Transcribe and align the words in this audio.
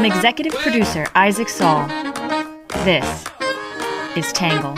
From 0.00 0.10
executive 0.10 0.54
producer 0.54 1.06
Isaac 1.14 1.50
Saul, 1.50 1.86
this 2.86 3.26
is 4.16 4.32
Tangle. 4.32 4.74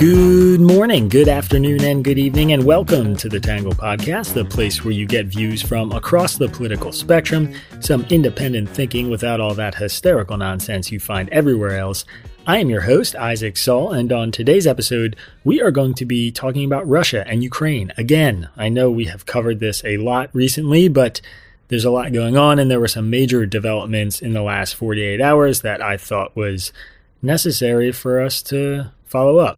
Good 0.00 0.60
morning, 0.60 1.08
good 1.08 1.28
afternoon, 1.28 1.84
and 1.84 2.02
good 2.02 2.18
evening, 2.18 2.50
and 2.50 2.64
welcome 2.64 3.14
to 3.14 3.28
the 3.28 3.38
Tangle 3.38 3.74
Podcast, 3.74 4.34
the 4.34 4.44
place 4.44 4.84
where 4.84 4.92
you 4.92 5.06
get 5.06 5.26
views 5.26 5.62
from 5.62 5.92
across 5.92 6.36
the 6.36 6.48
political 6.48 6.90
spectrum, 6.90 7.54
some 7.78 8.04
independent 8.10 8.68
thinking 8.70 9.08
without 9.08 9.38
all 9.38 9.54
that 9.54 9.76
hysterical 9.76 10.36
nonsense 10.36 10.90
you 10.90 10.98
find 10.98 11.28
everywhere 11.28 11.78
else. 11.78 12.04
I 12.46 12.58
am 12.58 12.68
your 12.68 12.82
host, 12.82 13.16
Isaac 13.16 13.56
Saul, 13.56 13.92
and 13.92 14.12
on 14.12 14.30
today's 14.30 14.66
episode, 14.66 15.16
we 15.44 15.62
are 15.62 15.70
going 15.70 15.94
to 15.94 16.04
be 16.04 16.30
talking 16.30 16.66
about 16.66 16.86
Russia 16.86 17.26
and 17.26 17.42
Ukraine. 17.42 17.90
Again, 17.96 18.50
I 18.54 18.68
know 18.68 18.90
we 18.90 19.06
have 19.06 19.24
covered 19.24 19.60
this 19.60 19.82
a 19.82 19.96
lot 19.96 20.28
recently, 20.34 20.88
but 20.88 21.22
there's 21.68 21.86
a 21.86 21.90
lot 21.90 22.12
going 22.12 22.36
on, 22.36 22.58
and 22.58 22.70
there 22.70 22.80
were 22.80 22.86
some 22.86 23.08
major 23.08 23.46
developments 23.46 24.20
in 24.20 24.34
the 24.34 24.42
last 24.42 24.74
48 24.74 25.22
hours 25.22 25.62
that 25.62 25.80
I 25.80 25.96
thought 25.96 26.36
was 26.36 26.70
necessary 27.22 27.92
for 27.92 28.20
us 28.20 28.42
to 28.42 28.90
follow 29.06 29.38
up. 29.38 29.56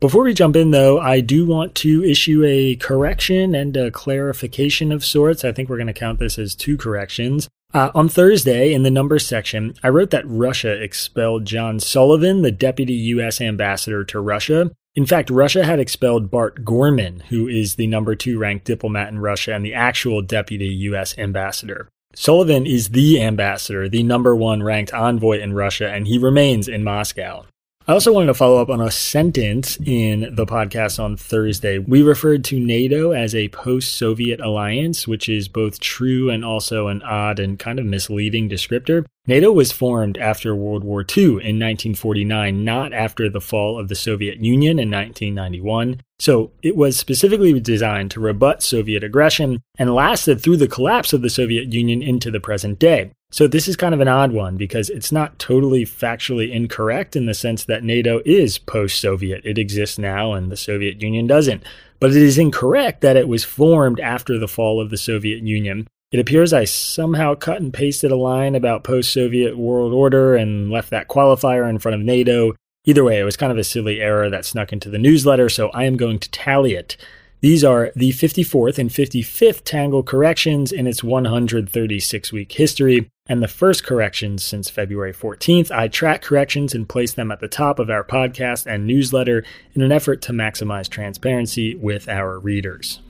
Before 0.00 0.24
we 0.24 0.34
jump 0.34 0.56
in, 0.56 0.72
though, 0.72 0.98
I 0.98 1.20
do 1.20 1.46
want 1.46 1.76
to 1.76 2.02
issue 2.02 2.42
a 2.44 2.74
correction 2.74 3.54
and 3.54 3.76
a 3.76 3.92
clarification 3.92 4.90
of 4.90 5.04
sorts. 5.04 5.44
I 5.44 5.52
think 5.52 5.68
we're 5.68 5.76
going 5.76 5.86
to 5.86 5.92
count 5.92 6.18
this 6.18 6.36
as 6.40 6.56
two 6.56 6.76
corrections. 6.76 7.48
Uh, 7.74 7.90
on 7.92 8.08
Thursday, 8.08 8.72
in 8.72 8.84
the 8.84 8.90
numbers 8.90 9.26
section, 9.26 9.74
I 9.82 9.88
wrote 9.88 10.10
that 10.10 10.22
Russia 10.28 10.80
expelled 10.80 11.44
John 11.44 11.80
Sullivan, 11.80 12.42
the 12.42 12.52
deputy 12.52 12.92
U.S. 12.92 13.40
ambassador 13.40 14.04
to 14.04 14.20
Russia. 14.20 14.70
In 14.94 15.06
fact, 15.06 15.28
Russia 15.28 15.64
had 15.64 15.80
expelled 15.80 16.30
Bart 16.30 16.64
Gorman, 16.64 17.24
who 17.30 17.48
is 17.48 17.74
the 17.74 17.88
number 17.88 18.14
two 18.14 18.38
ranked 18.38 18.64
diplomat 18.64 19.08
in 19.08 19.18
Russia 19.18 19.54
and 19.54 19.64
the 19.64 19.74
actual 19.74 20.22
deputy 20.22 20.68
U.S. 20.68 21.18
ambassador. 21.18 21.88
Sullivan 22.14 22.64
is 22.64 22.90
the 22.90 23.20
ambassador, 23.20 23.88
the 23.88 24.04
number 24.04 24.36
one 24.36 24.62
ranked 24.62 24.94
envoy 24.94 25.40
in 25.40 25.52
Russia, 25.52 25.90
and 25.90 26.06
he 26.06 26.16
remains 26.16 26.68
in 26.68 26.84
Moscow. 26.84 27.44
I 27.86 27.92
also 27.92 28.14
wanted 28.14 28.28
to 28.28 28.34
follow 28.34 28.62
up 28.62 28.70
on 28.70 28.80
a 28.80 28.90
sentence 28.90 29.76
in 29.84 30.34
the 30.34 30.46
podcast 30.46 30.98
on 30.98 31.18
Thursday. 31.18 31.78
We 31.78 32.00
referred 32.00 32.42
to 32.44 32.58
NATO 32.58 33.10
as 33.12 33.34
a 33.34 33.48
post 33.48 33.96
Soviet 33.96 34.40
alliance, 34.40 35.06
which 35.06 35.28
is 35.28 35.48
both 35.48 35.80
true 35.80 36.30
and 36.30 36.46
also 36.46 36.88
an 36.88 37.02
odd 37.02 37.38
and 37.38 37.58
kind 37.58 37.78
of 37.78 37.84
misleading 37.84 38.48
descriptor. 38.48 39.04
NATO 39.26 39.52
was 39.52 39.70
formed 39.70 40.16
after 40.16 40.56
World 40.56 40.82
War 40.82 41.02
II 41.02 41.24
in 41.24 41.60
1949, 41.60 42.64
not 42.64 42.94
after 42.94 43.28
the 43.28 43.42
fall 43.42 43.78
of 43.78 43.88
the 43.88 43.94
Soviet 43.94 44.38
Union 44.38 44.78
in 44.78 44.90
1991. 44.90 46.00
So 46.24 46.52
it 46.62 46.74
was 46.74 46.96
specifically 46.96 47.60
designed 47.60 48.10
to 48.12 48.20
rebut 48.20 48.62
Soviet 48.62 49.04
aggression 49.04 49.60
and 49.78 49.94
lasted 49.94 50.40
through 50.40 50.56
the 50.56 50.66
collapse 50.66 51.12
of 51.12 51.20
the 51.20 51.28
Soviet 51.28 51.70
Union 51.70 52.00
into 52.00 52.30
the 52.30 52.40
present 52.40 52.78
day. 52.78 53.10
So 53.30 53.46
this 53.46 53.68
is 53.68 53.76
kind 53.76 53.92
of 53.92 54.00
an 54.00 54.08
odd 54.08 54.32
one 54.32 54.56
because 54.56 54.88
it's 54.88 55.12
not 55.12 55.38
totally 55.38 55.84
factually 55.84 56.50
incorrect 56.50 57.14
in 57.14 57.26
the 57.26 57.34
sense 57.34 57.66
that 57.66 57.84
NATO 57.84 58.22
is 58.24 58.56
post 58.56 58.98
Soviet. 59.02 59.42
It 59.44 59.58
exists 59.58 59.98
now 59.98 60.32
and 60.32 60.50
the 60.50 60.56
Soviet 60.56 61.02
Union 61.02 61.26
doesn't. 61.26 61.62
But 62.00 62.12
it 62.12 62.22
is 62.22 62.38
incorrect 62.38 63.02
that 63.02 63.18
it 63.18 63.28
was 63.28 63.44
formed 63.44 64.00
after 64.00 64.38
the 64.38 64.48
fall 64.48 64.80
of 64.80 64.88
the 64.88 64.96
Soviet 64.96 65.42
Union. 65.42 65.86
It 66.10 66.20
appears 66.20 66.54
I 66.54 66.64
somehow 66.64 67.34
cut 67.34 67.60
and 67.60 67.74
pasted 67.74 68.10
a 68.10 68.16
line 68.16 68.54
about 68.54 68.82
post 68.82 69.12
Soviet 69.12 69.58
world 69.58 69.92
order 69.92 70.36
and 70.36 70.70
left 70.70 70.88
that 70.88 71.08
qualifier 71.08 71.68
in 71.68 71.78
front 71.80 71.96
of 71.96 72.00
NATO. 72.00 72.54
Either 72.86 73.02
way, 73.02 73.18
it 73.18 73.24
was 73.24 73.36
kind 73.36 73.50
of 73.50 73.58
a 73.58 73.64
silly 73.64 74.00
error 74.00 74.28
that 74.28 74.44
snuck 74.44 74.72
into 74.72 74.90
the 74.90 74.98
newsletter, 74.98 75.48
so 75.48 75.70
I 75.70 75.84
am 75.84 75.96
going 75.96 76.18
to 76.18 76.30
tally 76.30 76.74
it. 76.74 76.96
These 77.40 77.64
are 77.64 77.92
the 77.94 78.10
54th 78.10 78.78
and 78.78 78.90
55th 78.90 79.64
Tangle 79.64 80.02
corrections 80.02 80.72
in 80.72 80.86
its 80.86 81.04
136 81.04 82.32
week 82.32 82.52
history, 82.52 83.10
and 83.26 83.42
the 83.42 83.48
first 83.48 83.84
corrections 83.84 84.42
since 84.42 84.68
February 84.68 85.12
14th. 85.12 85.70
I 85.70 85.88
track 85.88 86.22
corrections 86.22 86.74
and 86.74 86.88
place 86.88 87.12
them 87.12 87.30
at 87.30 87.40
the 87.40 87.48
top 87.48 87.78
of 87.78 87.90
our 87.90 88.04
podcast 88.04 88.66
and 88.66 88.86
newsletter 88.86 89.44
in 89.74 89.82
an 89.82 89.92
effort 89.92 90.20
to 90.22 90.32
maximize 90.32 90.88
transparency 90.88 91.74
with 91.74 92.08
our 92.08 92.38
readers. 92.38 93.00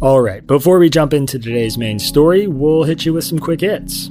All 0.00 0.20
right, 0.20 0.44
before 0.44 0.78
we 0.78 0.90
jump 0.90 1.12
into 1.12 1.38
today's 1.38 1.78
main 1.78 1.98
story, 1.98 2.46
we'll 2.48 2.82
hit 2.82 3.04
you 3.04 3.14
with 3.14 3.24
some 3.24 3.38
quick 3.38 3.60
hits. 3.60 4.10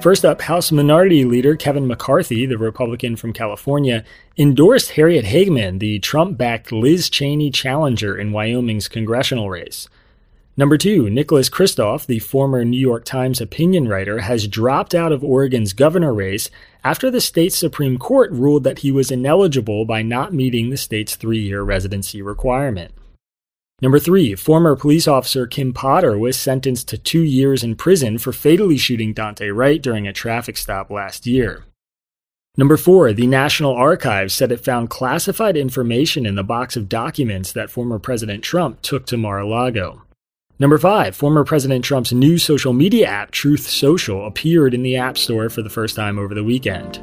First 0.00 0.24
up, 0.24 0.40
House 0.42 0.70
Minority 0.70 1.24
Leader 1.24 1.56
Kevin 1.56 1.88
McCarthy, 1.88 2.46
the 2.46 2.56
Republican 2.56 3.16
from 3.16 3.32
California, 3.32 4.04
endorsed 4.36 4.92
Harriet 4.92 5.24
Hageman, 5.24 5.80
the 5.80 5.98
Trump 5.98 6.38
backed 6.38 6.70
Liz 6.70 7.10
Cheney 7.10 7.50
challenger 7.50 8.16
in 8.16 8.30
Wyoming's 8.30 8.86
congressional 8.86 9.50
race. 9.50 9.88
Number 10.56 10.78
two, 10.78 11.10
Nicholas 11.10 11.50
Kristof, 11.50 12.06
the 12.06 12.20
former 12.20 12.64
New 12.64 12.78
York 12.78 13.04
Times 13.04 13.40
opinion 13.40 13.88
writer, 13.88 14.20
has 14.20 14.46
dropped 14.46 14.94
out 14.94 15.10
of 15.10 15.24
Oregon's 15.24 15.72
governor 15.72 16.14
race 16.14 16.48
after 16.84 17.10
the 17.10 17.20
state's 17.20 17.56
Supreme 17.56 17.98
Court 17.98 18.30
ruled 18.30 18.62
that 18.62 18.80
he 18.80 18.92
was 18.92 19.10
ineligible 19.10 19.84
by 19.84 20.02
not 20.02 20.32
meeting 20.32 20.70
the 20.70 20.76
state's 20.76 21.16
three 21.16 21.40
year 21.40 21.62
residency 21.62 22.22
requirement. 22.22 22.92
Number 23.80 24.00
three, 24.00 24.34
former 24.34 24.74
police 24.74 25.06
officer 25.06 25.46
Kim 25.46 25.72
Potter 25.72 26.18
was 26.18 26.36
sentenced 26.36 26.88
to 26.88 26.98
two 26.98 27.22
years 27.22 27.62
in 27.62 27.76
prison 27.76 28.18
for 28.18 28.32
fatally 28.32 28.76
shooting 28.76 29.14
Daunte 29.14 29.54
Wright 29.54 29.80
during 29.80 30.08
a 30.08 30.12
traffic 30.12 30.56
stop 30.56 30.90
last 30.90 31.26
year. 31.26 31.64
Number 32.56 32.76
four, 32.76 33.12
the 33.12 33.28
National 33.28 33.72
Archives 33.72 34.34
said 34.34 34.50
it 34.50 34.64
found 34.64 34.90
classified 34.90 35.56
information 35.56 36.26
in 36.26 36.34
the 36.34 36.42
box 36.42 36.76
of 36.76 36.88
documents 36.88 37.52
that 37.52 37.70
former 37.70 38.00
President 38.00 38.42
Trump 38.42 38.82
took 38.82 39.06
to 39.06 39.16
Mar 39.16 39.38
a 39.38 39.46
Lago. 39.46 40.02
Number 40.58 40.78
five, 40.78 41.14
former 41.14 41.44
President 41.44 41.84
Trump's 41.84 42.12
new 42.12 42.36
social 42.36 42.72
media 42.72 43.06
app, 43.06 43.30
Truth 43.30 43.68
Social, 43.68 44.26
appeared 44.26 44.74
in 44.74 44.82
the 44.82 44.96
App 44.96 45.16
Store 45.16 45.48
for 45.48 45.62
the 45.62 45.70
first 45.70 45.94
time 45.94 46.18
over 46.18 46.34
the 46.34 46.42
weekend. 46.42 47.00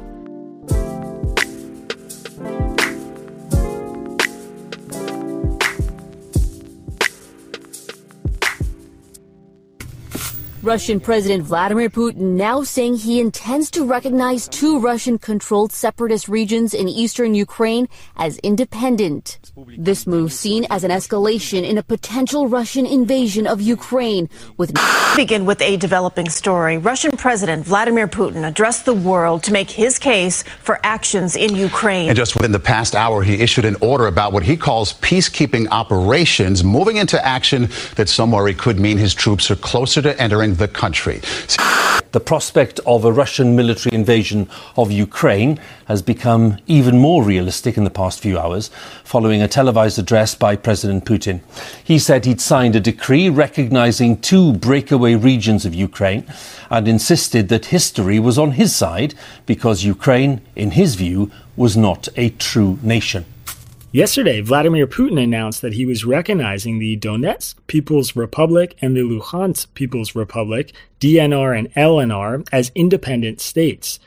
Russian 10.66 10.98
President 10.98 11.44
Vladimir 11.44 11.88
Putin 11.88 12.34
now 12.34 12.64
saying 12.64 12.96
he 12.96 13.20
intends 13.20 13.70
to 13.70 13.84
recognize 13.84 14.48
two 14.48 14.80
Russian 14.80 15.16
controlled 15.16 15.70
separatist 15.70 16.26
regions 16.26 16.74
in 16.74 16.88
eastern 16.88 17.36
Ukraine 17.36 17.86
as 18.16 18.38
independent. 18.38 19.38
This 19.78 20.08
move 20.08 20.32
seen 20.32 20.66
as 20.68 20.82
an 20.82 20.90
escalation 20.90 21.62
in 21.62 21.78
a 21.78 21.84
potential 21.84 22.48
Russian 22.48 22.84
invasion 22.84 23.46
of 23.46 23.60
Ukraine 23.60 24.28
with 24.56 24.74
begin 25.16 25.46
with 25.46 25.62
a 25.62 25.76
developing 25.76 26.28
story. 26.28 26.78
Russian 26.78 27.12
President 27.12 27.64
Vladimir 27.64 28.08
Putin 28.08 28.44
addressed 28.44 28.86
the 28.86 28.92
world 28.92 29.44
to 29.44 29.52
make 29.52 29.70
his 29.70 30.00
case 30.00 30.42
for 30.62 30.80
actions 30.82 31.36
in 31.36 31.54
Ukraine. 31.54 32.08
And 32.08 32.16
just 32.16 32.34
within 32.34 32.50
the 32.50 32.58
past 32.58 32.96
hour, 32.96 33.22
he 33.22 33.34
issued 33.34 33.64
an 33.66 33.76
order 33.80 34.08
about 34.08 34.32
what 34.32 34.42
he 34.42 34.56
calls 34.56 34.94
peacekeeping 34.94 35.68
operations, 35.70 36.64
moving 36.64 36.96
into 36.96 37.24
action 37.24 37.68
that 37.94 38.08
some 38.08 38.32
worry 38.32 38.52
could 38.52 38.80
mean 38.80 38.98
his 38.98 39.14
troops 39.14 39.48
are 39.48 39.56
closer 39.56 40.02
to 40.02 40.20
entering 40.20 40.55
the 40.56 40.68
country. 40.68 41.20
The 42.12 42.20
prospect 42.20 42.80
of 42.86 43.04
a 43.04 43.12
Russian 43.12 43.56
military 43.56 43.94
invasion 43.94 44.48
of 44.76 44.90
Ukraine 44.90 45.60
has 45.84 46.00
become 46.00 46.56
even 46.66 46.96
more 46.98 47.22
realistic 47.22 47.76
in 47.76 47.84
the 47.84 47.90
past 47.90 48.20
few 48.20 48.38
hours 48.38 48.70
following 49.04 49.42
a 49.42 49.48
televised 49.48 49.98
address 49.98 50.34
by 50.34 50.56
President 50.56 51.04
Putin. 51.04 51.40
He 51.84 51.98
said 51.98 52.24
he'd 52.24 52.40
signed 52.40 52.74
a 52.74 52.80
decree 52.80 53.28
recognizing 53.28 54.18
two 54.18 54.54
breakaway 54.54 55.14
regions 55.14 55.66
of 55.66 55.74
Ukraine 55.74 56.24
and 56.70 56.88
insisted 56.88 57.50
that 57.50 57.66
history 57.66 58.18
was 58.18 58.38
on 58.38 58.52
his 58.52 58.74
side 58.74 59.14
because 59.44 59.84
Ukraine, 59.84 60.40
in 60.54 60.70
his 60.70 60.94
view, 60.94 61.30
was 61.54 61.76
not 61.76 62.08
a 62.16 62.30
true 62.30 62.78
nation. 62.82 63.26
Yesterday, 63.96 64.42
Vladimir 64.42 64.86
Putin 64.86 65.18
announced 65.18 65.62
that 65.62 65.72
he 65.72 65.86
was 65.86 66.04
recognizing 66.04 66.78
the 66.78 66.98
Donetsk 66.98 67.54
People's 67.66 68.14
Republic 68.14 68.76
and 68.82 68.94
the 68.94 69.00
Luhansk 69.00 69.72
People's 69.72 70.14
Republic, 70.14 70.74
DNR 71.00 71.58
and 71.58 71.72
LNR, 71.72 72.46
as 72.52 72.70
independent 72.74 73.40
states. 73.40 73.98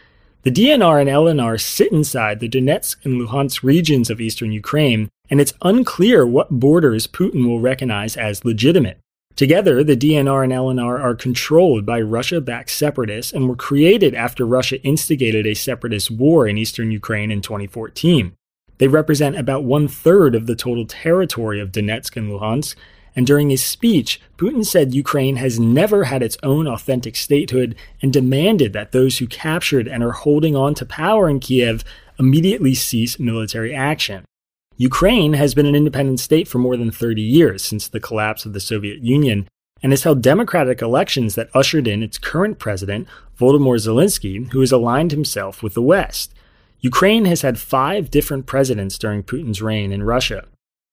The 0.44 0.52
DNR 0.52 1.02
and 1.02 1.10
LNR 1.10 1.60
sit 1.60 1.92
inside 1.92 2.40
the 2.40 2.48
Donetsk 2.48 3.04
and 3.04 3.20
Luhansk 3.20 3.64
regions 3.64 4.12
of 4.12 4.22
eastern 4.22 4.52
Ukraine, 4.52 5.10
and 5.28 5.42
it's 5.42 5.56
unclear 5.64 6.24
what 6.24 6.52
borders 6.52 7.08
Putin 7.08 7.48
will 7.48 7.60
recognize 7.60 8.16
as 8.16 8.46
legitimate. 8.46 9.00
Together, 9.36 9.84
the 9.84 9.98
DNR 9.98 10.44
and 10.44 10.54
LNR 10.54 11.02
are 11.02 11.16
controlled 11.16 11.84
by 11.84 12.00
Russia 12.00 12.40
backed 12.40 12.70
separatists 12.70 13.34
and 13.34 13.50
were 13.50 13.56
created 13.56 14.14
after 14.14 14.46
Russia 14.46 14.80
instigated 14.84 15.48
a 15.48 15.56
separatist 15.56 16.12
war 16.12 16.48
in 16.48 16.60
eastern 16.60 16.92
Ukraine 16.92 17.32
in 17.32 17.42
2014. 17.42 18.36
They 18.80 18.88
represent 18.88 19.38
about 19.38 19.64
one 19.64 19.88
third 19.88 20.34
of 20.36 20.48
the 20.48 20.56
total 20.56 20.86
territory 20.86 21.60
of 21.60 21.72
Donetsk 21.72 22.16
and 22.16 22.32
Luhansk, 22.32 22.76
and 23.16 23.28
during 23.28 23.50
his 23.50 23.64
speech, 23.64 24.22
Putin 24.38 24.66
said 24.66 24.94
Ukraine 24.94 25.36
has 25.36 25.60
never 25.60 26.06
had 26.06 26.24
its 26.24 26.38
own 26.44 26.68
authentic 26.68 27.16
statehood 27.16 27.76
and 28.02 28.14
demanded 28.14 28.72
that 28.74 28.92
those 28.92 29.18
who 29.18 29.28
captured 29.28 29.88
and 29.88 30.04
are 30.04 30.12
holding 30.12 30.56
on 30.56 30.74
to 30.76 30.86
power 30.86 31.30
in 31.30 31.40
Kiev 31.40 31.84
immediately 32.18 32.74
cease 32.74 33.20
military 33.20 33.76
action. 33.76 34.24
Ukraine 34.78 35.34
has 35.34 35.54
been 35.54 35.66
an 35.66 35.76
independent 35.76 36.22
state 36.22 36.48
for 36.48 36.60
more 36.60 36.78
than 36.78 36.92
30 36.92 37.22
years 37.22 37.62
since 37.62 37.88
the 37.88 38.00
collapse 38.00 38.46
of 38.46 38.54
the 38.54 38.62
Soviet 38.62 39.00
Union 39.00 39.48
and 39.84 39.92
has 39.92 40.04
held 40.04 40.22
democratic 40.22 40.82
elections 40.82 41.36
that 41.36 41.50
ushered 41.54 41.88
in 41.88 42.02
its 42.02 42.18
current 42.18 42.60
president, 42.60 43.08
Volodymyr 43.38 43.78
Zelensky, 43.78 44.50
who 44.52 44.62
has 44.62 44.72
aligned 44.72 45.12
himself 45.12 45.62
with 45.62 45.74
the 45.74 45.82
West. 45.82 46.34
Ukraine 46.82 47.26
has 47.26 47.42
had 47.42 47.60
five 47.60 48.10
different 48.10 48.46
presidents 48.46 48.98
during 48.98 49.24
Putin's 49.24 49.62
reign 49.62 49.92
in 49.92 50.04
Russia. 50.04 50.46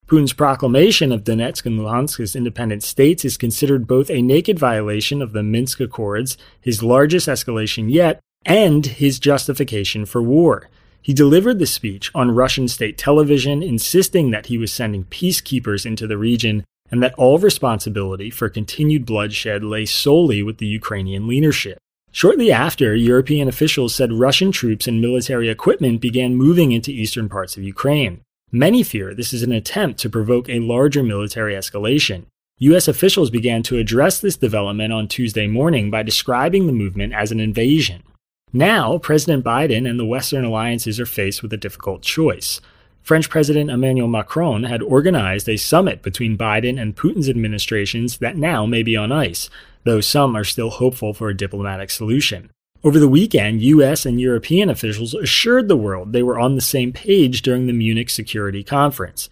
Putin's 0.09 0.33
proclamation 0.33 1.12
of 1.12 1.23
Donetsk 1.23 1.65
and 1.65 1.79
Luhansk 1.79 2.19
as 2.21 2.35
independent 2.35 2.83
states 2.83 3.25
is 3.25 3.37
considered 3.37 3.87
both 3.87 4.11
a 4.11 4.23
naked 4.23 4.59
violation 4.59 5.23
of 5.23 5.33
the 5.33 5.43
Minsk 5.43 5.81
Accords, 5.81 6.37
his 6.61 6.83
largest 6.83 7.29
escalation 7.29 7.93
yet, 7.93 8.21
and 8.44 8.87
his 8.87 9.21
justification 9.21 10.06
for 10.06 10.23
war. 10.23 10.69
He 11.03 11.15
delivered 11.15 11.61
the 11.61 11.67
speech 11.67 12.11
on 12.17 12.32
Russian 12.32 12.67
state 12.67 12.99
television, 12.99 13.62
insisting 13.62 14.32
that 14.32 14.47
he 14.47 14.59
was 14.59 14.73
sending 14.73 15.05
peacekeepers 15.05 15.87
into 15.87 16.09
the 16.09 16.19
region 16.19 16.65
and 16.91 17.00
that 17.03 17.15
all 17.15 17.39
responsibility 17.39 18.31
for 18.31 18.49
continued 18.49 19.06
bloodshed 19.06 19.62
lay 19.62 19.87
solely 19.87 20.43
with 20.43 20.59
the 20.59 20.67
Ukrainian 20.67 21.29
leadership. 21.29 21.79
Shortly 22.17 22.51
after, 22.51 22.95
European 22.95 23.47
officials 23.47 23.95
said 23.95 24.11
Russian 24.11 24.51
troops 24.51 24.87
and 24.89 25.03
military 25.03 25.51
equipment 25.51 26.01
began 26.01 26.35
moving 26.35 26.73
into 26.73 26.91
eastern 26.91 27.29
parts 27.29 27.59
of 27.59 27.63
Ukraine. 27.63 28.23
Many 28.51 28.83
fear 28.83 29.13
this 29.13 29.35
is 29.35 29.43
an 29.43 29.53
attempt 29.53 30.01
to 30.01 30.09
provoke 30.09 30.49
a 30.49 30.61
larger 30.61 31.03
military 31.03 31.53
escalation. 31.53 32.25
U.S. 32.61 32.89
officials 32.89 33.29
began 33.29 33.63
to 33.65 33.77
address 33.77 34.19
this 34.19 34.39
development 34.39 34.95
on 34.95 35.09
Tuesday 35.09 35.47
morning 35.47 35.91
by 35.91 36.03
describing 36.03 36.67
the 36.67 36.73
movement 36.73 37.13
as 37.13 37.33
an 37.33 37.39
invasion. 37.39 38.03
Now, 38.51 38.97
President 38.97 39.45
Biden 39.45 39.87
and 39.87 40.01
the 40.01 40.07
Western 40.07 40.47
alliances 40.47 40.99
are 40.99 41.05
faced 41.05 41.43
with 41.43 41.53
a 41.53 41.59
difficult 41.59 42.01
choice. 42.01 42.63
French 43.03 43.29
President 43.29 43.71
Emmanuel 43.71 44.09
Macron 44.09 44.65
had 44.65 44.81
organized 44.81 45.51
a 45.51 45.59
summit 45.59 46.01
between 46.01 46.39
Biden 46.39 46.81
and 46.81 46.97
Putin's 46.97 47.29
administrations 47.29 48.19
that 48.19 48.39
now 48.39 48.65
may 48.65 48.83
be 48.83 48.97
on 48.97 49.13
ice, 49.13 49.51
though 49.87 50.00
some 50.00 50.37
are 50.37 50.44
still 50.44 50.71
hopeful 50.71 51.15
for 51.15 51.29
a 51.29 51.37
diplomatic 51.37 51.91
solution. 51.91 52.50
Over 52.85 52.99
the 52.99 53.09
weekend, 53.09 53.62
US 53.62 54.05
and 54.05 54.21
European 54.21 54.69
officials 54.69 55.15
assured 55.15 55.69
the 55.69 55.77
world 55.77 56.12
they 56.12 56.23
were 56.23 56.38
on 56.38 56.55
the 56.55 56.61
same 56.61 56.93
page 56.93 57.43
during 57.43 57.67
the 57.67 57.73
Munich 57.73 58.11
Security 58.11 58.62
Conference. 58.62 59.31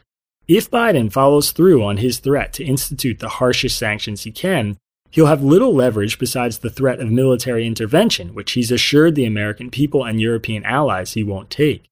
If 0.48 0.70
Biden 0.70 1.12
follows 1.12 1.52
through 1.52 1.84
on 1.84 1.98
his 1.98 2.18
threat 2.18 2.52
to 2.54 2.64
institute 2.64 3.18
the 3.18 3.28
harshest 3.28 3.78
sanctions 3.78 4.24
he 4.24 4.32
can, 4.32 4.76
he'll 5.10 5.26
have 5.26 5.42
little 5.42 5.74
leverage 5.74 6.18
besides 6.18 6.58
the 6.58 6.70
threat 6.70 7.00
of 7.00 7.10
military 7.10 7.66
intervention, 7.66 8.34
which 8.34 8.52
he's 8.52 8.72
assured 8.72 9.14
the 9.14 9.24
American 9.24 9.70
people 9.70 10.04
and 10.04 10.20
European 10.20 10.64
allies 10.64 11.12
he 11.12 11.22
won't 11.22 11.50
take. 11.50 11.84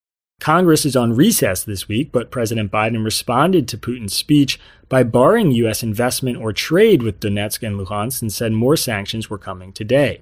Congress 0.42 0.84
is 0.84 0.96
on 0.96 1.14
recess 1.14 1.62
this 1.62 1.86
week, 1.86 2.10
but 2.10 2.32
President 2.32 2.72
Biden 2.72 3.04
responded 3.04 3.68
to 3.68 3.78
Putin's 3.78 4.12
speech 4.12 4.58
by 4.88 5.04
barring 5.04 5.52
U.S. 5.52 5.84
investment 5.84 6.36
or 6.36 6.52
trade 6.52 7.00
with 7.00 7.20
Donetsk 7.20 7.64
and 7.64 7.78
Luhansk 7.78 8.22
and 8.22 8.32
said 8.32 8.50
more 8.50 8.76
sanctions 8.76 9.30
were 9.30 9.38
coming 9.38 9.72
today. 9.72 10.20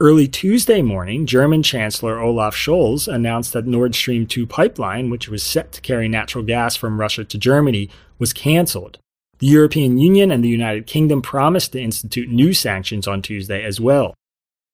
Early 0.00 0.26
Tuesday 0.26 0.80
morning, 0.80 1.26
German 1.26 1.62
Chancellor 1.62 2.18
Olaf 2.18 2.56
Scholz 2.56 3.12
announced 3.12 3.52
that 3.52 3.66
Nord 3.66 3.94
Stream 3.94 4.26
2 4.26 4.46
pipeline, 4.46 5.10
which 5.10 5.28
was 5.28 5.42
set 5.42 5.70
to 5.72 5.82
carry 5.82 6.08
natural 6.08 6.44
gas 6.44 6.74
from 6.74 6.98
Russia 6.98 7.22
to 7.24 7.36
Germany, 7.36 7.90
was 8.18 8.32
canceled. 8.32 8.96
The 9.38 9.48
European 9.48 9.98
Union 9.98 10.30
and 10.30 10.42
the 10.42 10.48
United 10.48 10.86
Kingdom 10.86 11.20
promised 11.20 11.72
to 11.72 11.80
institute 11.82 12.30
new 12.30 12.54
sanctions 12.54 13.06
on 13.06 13.20
Tuesday 13.20 13.62
as 13.62 13.78
well. 13.78 14.14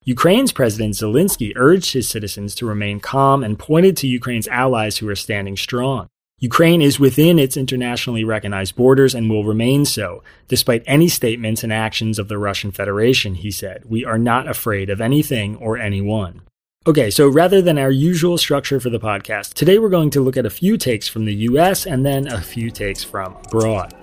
Ukraine's 0.06 0.52
President 0.52 0.92
Zelensky 0.92 1.54
urged 1.56 1.94
his 1.94 2.06
citizens 2.06 2.54
to 2.56 2.66
remain 2.66 3.00
calm 3.00 3.42
and 3.42 3.58
pointed 3.58 3.96
to 3.96 4.06
Ukraine's 4.06 4.46
allies 4.48 4.98
who 4.98 5.08
are 5.08 5.16
standing 5.16 5.56
strong. 5.56 6.08
Ukraine 6.38 6.82
is 6.82 7.00
within 7.00 7.38
its 7.38 7.56
internationally 7.56 8.22
recognized 8.22 8.76
borders 8.76 9.14
and 9.14 9.30
will 9.30 9.44
remain 9.44 9.86
so, 9.86 10.22
despite 10.46 10.82
any 10.86 11.08
statements 11.08 11.64
and 11.64 11.72
actions 11.72 12.18
of 12.18 12.28
the 12.28 12.36
Russian 12.36 12.70
Federation, 12.70 13.36
he 13.36 13.50
said. 13.50 13.84
We 13.86 14.04
are 14.04 14.18
not 14.18 14.46
afraid 14.46 14.90
of 14.90 15.00
anything 15.00 15.56
or 15.56 15.78
anyone. 15.78 16.42
Okay, 16.86 17.10
so 17.10 17.26
rather 17.26 17.62
than 17.62 17.78
our 17.78 17.90
usual 17.90 18.36
structure 18.36 18.80
for 18.80 18.90
the 18.90 19.00
podcast, 19.00 19.54
today 19.54 19.78
we're 19.78 19.88
going 19.88 20.10
to 20.10 20.20
look 20.20 20.36
at 20.36 20.44
a 20.44 20.50
few 20.50 20.76
takes 20.76 21.08
from 21.08 21.24
the 21.24 21.34
US 21.48 21.86
and 21.86 22.04
then 22.04 22.26
a 22.26 22.42
few 22.42 22.70
takes 22.70 23.02
from 23.02 23.36
abroad. 23.46 23.94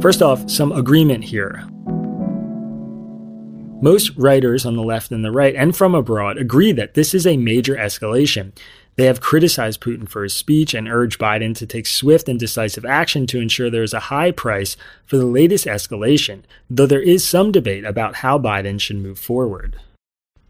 First 0.00 0.22
off, 0.22 0.48
some 0.48 0.70
agreement 0.70 1.24
here. 1.24 1.64
Most 3.82 4.10
writers 4.16 4.64
on 4.64 4.76
the 4.76 4.82
left 4.84 5.10
and 5.10 5.24
the 5.24 5.32
right, 5.32 5.56
and 5.56 5.76
from 5.76 5.92
abroad, 5.92 6.38
agree 6.38 6.70
that 6.70 6.94
this 6.94 7.14
is 7.14 7.26
a 7.26 7.36
major 7.36 7.74
escalation. 7.74 8.52
They 8.94 9.06
have 9.06 9.20
criticized 9.20 9.80
Putin 9.80 10.08
for 10.08 10.22
his 10.22 10.34
speech 10.34 10.72
and 10.72 10.88
urged 10.88 11.20
Biden 11.20 11.52
to 11.56 11.66
take 11.66 11.86
swift 11.86 12.28
and 12.28 12.38
decisive 12.38 12.84
action 12.84 13.26
to 13.26 13.40
ensure 13.40 13.70
there 13.70 13.82
is 13.82 13.92
a 13.92 14.00
high 14.00 14.30
price 14.30 14.76
for 15.04 15.16
the 15.16 15.26
latest 15.26 15.66
escalation, 15.66 16.42
though 16.70 16.86
there 16.86 17.02
is 17.02 17.26
some 17.26 17.50
debate 17.50 17.84
about 17.84 18.16
how 18.16 18.38
Biden 18.38 18.80
should 18.80 18.98
move 18.98 19.18
forward. 19.18 19.80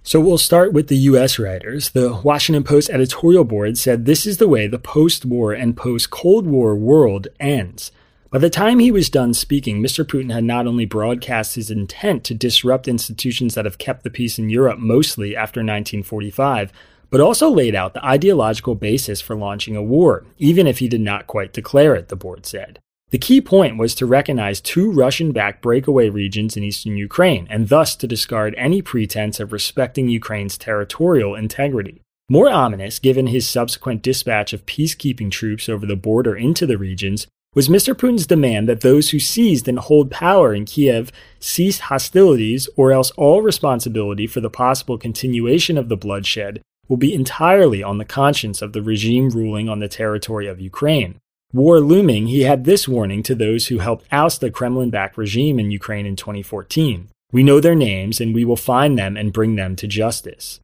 So 0.03 0.21
we'll 0.21 0.37
start 0.37 0.75
with 0.75 0.89
the 0.89 0.97
US 0.97 1.39
writers. 1.39 1.91
The 1.91 2.21
Washington 2.23 2.65
Post 2.65 2.91
editorial 2.91 3.45
board 3.45 3.79
said 3.79 4.05
this 4.05 4.27
is 4.27 4.37
the 4.37 4.49
way 4.49 4.67
the 4.67 4.79
post 4.79 5.25
war 5.25 5.55
and 5.55 5.75
post 5.75 6.11
Cold 6.11 6.47
War 6.47 6.77
world 6.77 7.29
ends. 7.41 7.93
By 8.31 8.39
the 8.39 8.51
time 8.51 8.79
he 8.79 8.91
was 8.91 9.09
done 9.09 9.33
speaking, 9.33 9.83
Mr. 9.83 10.05
Putin 10.05 10.31
had 10.31 10.45
not 10.45 10.67
only 10.67 10.85
broadcast 10.85 11.55
his 11.55 11.71
intent 11.71 12.25
to 12.25 12.35
disrupt 12.35 12.87
institutions 12.87 13.55
that 13.55 13.65
have 13.65 13.79
kept 13.79 14.05
the 14.05 14.11
peace 14.11 14.39
in 14.39 14.51
Europe 14.51 14.79
mostly 14.79 15.35
after 15.35 15.61
1945, 15.61 16.71
but 17.09 17.23
also 17.23 17.49
laid 17.49 17.75
out 17.75 17.95
the 17.95 18.05
ideological 18.05 18.75
basis 18.75 19.23
for 19.23 19.35
launching 19.35 19.77
a 19.77 19.83
war, 19.83 20.27
even 20.37 20.67
if 20.67 20.79
he 20.79 20.89
did 20.89 21.01
not 21.01 21.27
quite 21.27 21.55
declare 21.55 21.95
it, 21.95 22.09
the 22.09 22.17
board 22.17 22.45
said. 22.45 22.79
The 23.09 23.17
key 23.17 23.41
point 23.41 23.79
was 23.79 23.95
to 23.95 24.05
recognize 24.05 24.61
two 24.61 24.93
Russian 24.93 25.33
backed 25.33 25.63
breakaway 25.63 26.11
regions 26.11 26.55
in 26.55 26.65
eastern 26.65 26.99
Ukraine, 26.99 27.47
and 27.49 27.71
thus 27.71 27.97
to 27.97 28.07
discard 28.07 28.55
any 28.59 28.83
pretense 28.83 29.41
of 29.41 29.55
respecting 29.55 30.11
Ukraine's 30.11 30.59
territorial 30.59 31.35
integrity. 31.35 32.03
More 32.29 32.51
ominous, 32.51 32.99
given 32.99 33.29
his 33.29 33.49
subsequent 33.49 34.03
dispatch 34.03 34.53
of 34.53 34.67
peacekeeping 34.67 35.31
troops 35.31 35.71
over 35.71 35.87
the 35.87 35.97
border 35.97 36.37
into 36.37 36.67
the 36.67 36.77
regions, 36.77 37.27
was 37.59 37.69
Mr. 37.69 37.93
Putin's 37.93 38.25
demand 38.25 38.69
that 38.69 38.83
those 38.83 39.11
who 39.11 39.19
seized 39.19 39.67
and 39.67 39.81
hold 39.81 40.13
power 40.13 40.55
in 40.55 40.65
Kiev 40.65 41.11
cease 41.41 41.81
hostilities, 41.81 42.69
or 42.77 42.93
else 42.93 43.11
all 43.17 43.43
responsibility 43.43 44.29
for 44.29 44.41
the 44.41 44.49
possible 44.49 44.97
continuation 44.97 45.77
of 45.77 45.89
the 45.89 45.97
bloodshed 45.97 46.63
will 46.87 46.97
be 46.97 47.13
entirely 47.13 47.83
on 47.83 47.99
the 47.99 48.05
conscience 48.05 48.63
of 48.63 48.75
the 48.75 48.81
regime 48.81 49.29
ruling 49.31 49.69
on 49.69 49.81
the 49.81 49.89
territory 49.89 50.47
of 50.47 50.61
Ukraine. 50.61 51.17
War 51.53 51.81
looming, 51.81 52.29
he 52.29 52.43
had 52.43 52.63
this 52.63 52.87
warning 52.87 53.25
to 53.25 53.35
those 53.35 53.67
who 53.67 53.79
helped 53.79 54.07
oust 54.13 54.41
the 54.41 54.53
Kremlin 54.53 54.91
backed 54.91 55.19
regime 55.19 55.59
in 55.59 55.73
Ukraine 55.73 56.07
in 56.07 56.15
2014. 56.15 57.09
We 57.33 57.43
know 57.43 57.59
their 57.59 57.75
names 57.75 58.21
and 58.21 58.37
we 58.37 58.45
will 58.45 58.55
find 58.55 58.97
them 58.97 59.17
and 59.17 59.33
bring 59.33 59.57
them 59.57 59.75
to 59.75 59.89
justice. 59.89 60.61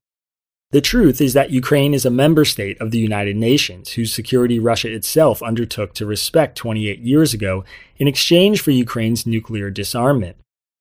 The 0.74 0.80
truth 0.80 1.20
is 1.20 1.34
that 1.34 1.52
Ukraine 1.52 1.94
is 1.94 2.04
a 2.04 2.10
member 2.10 2.44
state 2.44 2.80
of 2.80 2.90
the 2.90 2.98
United 2.98 3.36
Nations, 3.36 3.92
whose 3.92 4.12
security 4.12 4.58
Russia 4.58 4.92
itself 4.92 5.40
undertook 5.40 5.94
to 5.94 6.04
respect 6.04 6.58
28 6.58 6.98
years 6.98 7.32
ago 7.32 7.62
in 7.96 8.08
exchange 8.08 8.60
for 8.60 8.72
Ukraine's 8.72 9.24
nuclear 9.24 9.70
disarmament. 9.70 10.36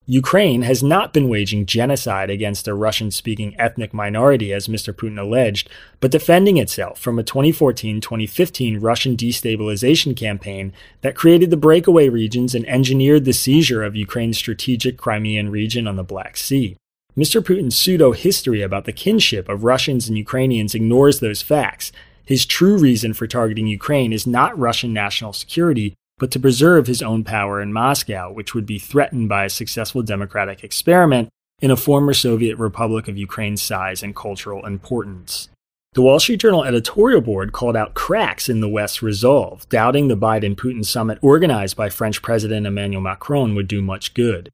Ukraine 0.08 0.64
has 0.64 0.82
not 0.82 1.14
been 1.14 1.30
waging 1.30 1.68
genocide 1.68 2.32
against 2.32 2.68
a 2.68 2.74
Russian 2.74 3.12
speaking 3.12 3.56
ethnic 3.60 3.94
minority, 3.94 4.52
as 4.52 4.68
Mr. 4.68 4.96
Putin 4.96 5.20
alleged, 5.20 5.70
but 6.00 6.10
defending 6.10 6.58
itself 6.58 6.98
from 6.98 7.20
a 7.20 7.24
2014 7.24 8.02
2015 8.02 8.80
Russian 8.80 9.16
destabilization 9.16 10.18
campaign 10.18 10.74
that 11.02 11.16
created 11.16 11.52
the 11.52 11.56
breakaway 11.56 12.10
regions 12.10 12.56
and 12.56 12.68
engineered 12.68 13.26
the 13.26 13.32
seizure 13.32 13.84
of 13.84 13.96
Ukraine's 13.96 14.40
strategic 14.40 14.98
Crimean 14.98 15.52
region 15.52 15.88
on 15.88 15.98
the 15.98 16.04
Black 16.04 16.36
Sea. 16.36 16.78
Mr. 17.16 17.44
Putin's 17.44 17.78
pseudo 17.78 18.12
history 18.12 18.64
about 18.64 18.86
the 18.86 18.92
kinship 18.92 19.48
of 19.48 19.64
Russians 19.64 20.08
and 20.08 20.18
Ukrainians 20.18 20.74
ignores 20.74 21.20
those 21.20 21.44
facts. 21.44 21.92
His 22.26 22.44
true 22.44 22.76
reason 22.76 23.14
for 23.14 23.28
targeting 23.28 23.68
Ukraine 23.68 24.12
is 24.12 24.26
not 24.26 24.58
Russian 24.58 24.94
national 24.94 25.34
security, 25.34 25.94
but 26.18 26.32
to 26.32 26.40
preserve 26.40 26.88
his 26.88 27.04
own 27.04 27.24
power 27.24 27.62
in 27.62 27.72
Moscow, 27.72 28.32
which 28.32 28.56
would 28.56 28.66
be 28.66 28.80
threatened 28.80 29.30
by 29.30 29.46
a 29.46 29.50
successful 29.50 30.02
democratic 30.02 30.64
experiment 30.64 31.30
in 31.62 31.70
a 31.70 31.76
former 31.76 32.16
Soviet 32.16 32.58
republic 32.58 33.08
of 33.08 33.18
Ukraine's 33.18 33.62
size 33.62 34.02
and 34.02 34.16
cultural 34.16 34.66
importance. 34.66 35.50
The 35.94 36.02
Wall 36.02 36.20
Street 36.20 36.40
Journal 36.40 36.64
editorial 36.64 37.22
board 37.22 37.52
called 37.52 37.76
out 37.76 37.94
cracks 37.94 38.50
in 38.50 38.60
the 38.60 38.70
West's 38.70 39.04
resolve, 39.04 39.70
doubting 39.70 40.08
the 40.08 40.18
Biden 40.18 40.56
Putin 40.56 40.84
summit 40.84 41.20
organized 41.22 41.78
by 41.78 41.90
French 41.90 42.24
President 42.24 42.66
Emmanuel 42.66 43.04
Macron 43.04 43.54
would 43.54 43.68
do 43.68 43.84
much 43.84 44.16
good. 44.16 44.50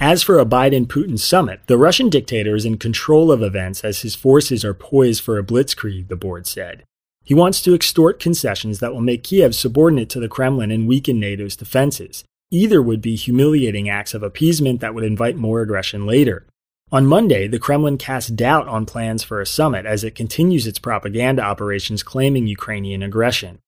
As 0.00 0.22
for 0.22 0.38
a 0.38 0.46
Biden 0.46 0.86
Putin 0.86 1.18
summit, 1.18 1.60
the 1.66 1.76
Russian 1.76 2.08
dictator 2.08 2.54
is 2.54 2.64
in 2.64 2.78
control 2.78 3.32
of 3.32 3.42
events 3.42 3.82
as 3.82 4.02
his 4.02 4.14
forces 4.14 4.64
are 4.64 4.72
poised 4.72 5.24
for 5.24 5.38
a 5.38 5.42
blitzkrieg, 5.42 6.06
the 6.06 6.14
board 6.14 6.46
said. 6.46 6.84
He 7.24 7.34
wants 7.34 7.60
to 7.62 7.74
extort 7.74 8.20
concessions 8.20 8.78
that 8.78 8.94
will 8.94 9.00
make 9.00 9.24
Kiev 9.24 9.56
subordinate 9.56 10.08
to 10.10 10.20
the 10.20 10.28
Kremlin 10.28 10.70
and 10.70 10.86
weaken 10.86 11.18
NATO's 11.18 11.56
defenses. 11.56 12.22
Either 12.52 12.80
would 12.80 13.02
be 13.02 13.16
humiliating 13.16 13.88
acts 13.88 14.14
of 14.14 14.22
appeasement 14.22 14.80
that 14.80 14.94
would 14.94 15.02
invite 15.02 15.36
more 15.36 15.62
aggression 15.62 16.06
later. 16.06 16.46
On 16.92 17.04
Monday, 17.04 17.48
the 17.48 17.58
Kremlin 17.58 17.98
cast 17.98 18.36
doubt 18.36 18.68
on 18.68 18.86
plans 18.86 19.24
for 19.24 19.40
a 19.40 19.46
summit 19.46 19.84
as 19.84 20.04
it 20.04 20.14
continues 20.14 20.68
its 20.68 20.78
propaganda 20.78 21.42
operations 21.42 22.04
claiming 22.04 22.46
Ukrainian 22.46 23.02
aggression. 23.02 23.58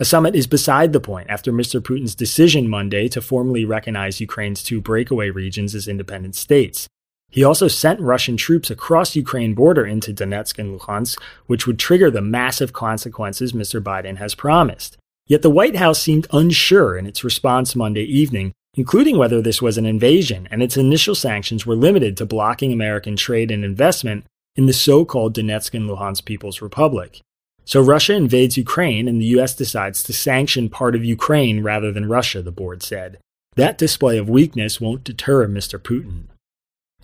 A 0.00 0.04
summit 0.04 0.36
is 0.36 0.46
beside 0.46 0.92
the 0.92 1.00
point 1.00 1.28
after 1.28 1.52
Mr. 1.52 1.80
Putin's 1.80 2.14
decision 2.14 2.68
Monday 2.68 3.08
to 3.08 3.20
formally 3.20 3.64
recognize 3.64 4.20
Ukraine's 4.20 4.62
two 4.62 4.80
breakaway 4.80 5.30
regions 5.30 5.74
as 5.74 5.88
independent 5.88 6.36
states. 6.36 6.88
He 7.30 7.42
also 7.42 7.66
sent 7.66 8.00
Russian 8.00 8.36
troops 8.36 8.70
across 8.70 9.16
Ukraine 9.16 9.54
border 9.54 9.84
into 9.84 10.14
Donetsk 10.14 10.58
and 10.58 10.78
Luhansk, 10.78 11.20
which 11.46 11.66
would 11.66 11.80
trigger 11.80 12.12
the 12.12 12.22
massive 12.22 12.72
consequences 12.72 13.52
Mr. 13.52 13.82
Biden 13.82 14.18
has 14.18 14.36
promised. 14.36 14.96
Yet 15.26 15.42
the 15.42 15.50
White 15.50 15.76
House 15.76 16.00
seemed 16.00 16.28
unsure 16.32 16.96
in 16.96 17.04
its 17.04 17.24
response 17.24 17.74
Monday 17.74 18.04
evening, 18.04 18.52
including 18.74 19.18
whether 19.18 19.42
this 19.42 19.60
was 19.60 19.76
an 19.76 19.84
invasion, 19.84 20.46
and 20.50 20.62
its 20.62 20.76
initial 20.76 21.16
sanctions 21.16 21.66
were 21.66 21.74
limited 21.74 22.16
to 22.16 22.24
blocking 22.24 22.72
American 22.72 23.16
trade 23.16 23.50
and 23.50 23.64
investment 23.64 24.24
in 24.54 24.66
the 24.66 24.72
so 24.72 25.04
called 25.04 25.34
Donetsk 25.34 25.74
and 25.74 25.90
Luhansk 25.90 26.24
People's 26.24 26.62
Republic. 26.62 27.20
So 27.68 27.82
Russia 27.82 28.14
invades 28.14 28.56
Ukraine, 28.56 29.06
and 29.08 29.20
the 29.20 29.26
U.S. 29.36 29.54
decides 29.54 30.02
to 30.04 30.14
sanction 30.14 30.70
part 30.70 30.94
of 30.94 31.04
Ukraine 31.04 31.62
rather 31.62 31.92
than 31.92 32.08
Russia, 32.08 32.40
the 32.40 32.50
board 32.50 32.82
said. 32.82 33.18
That 33.56 33.76
display 33.76 34.16
of 34.16 34.26
weakness 34.26 34.80
won't 34.80 35.04
deter 35.04 35.46
Mr. 35.46 35.78
Putin. 35.78 36.28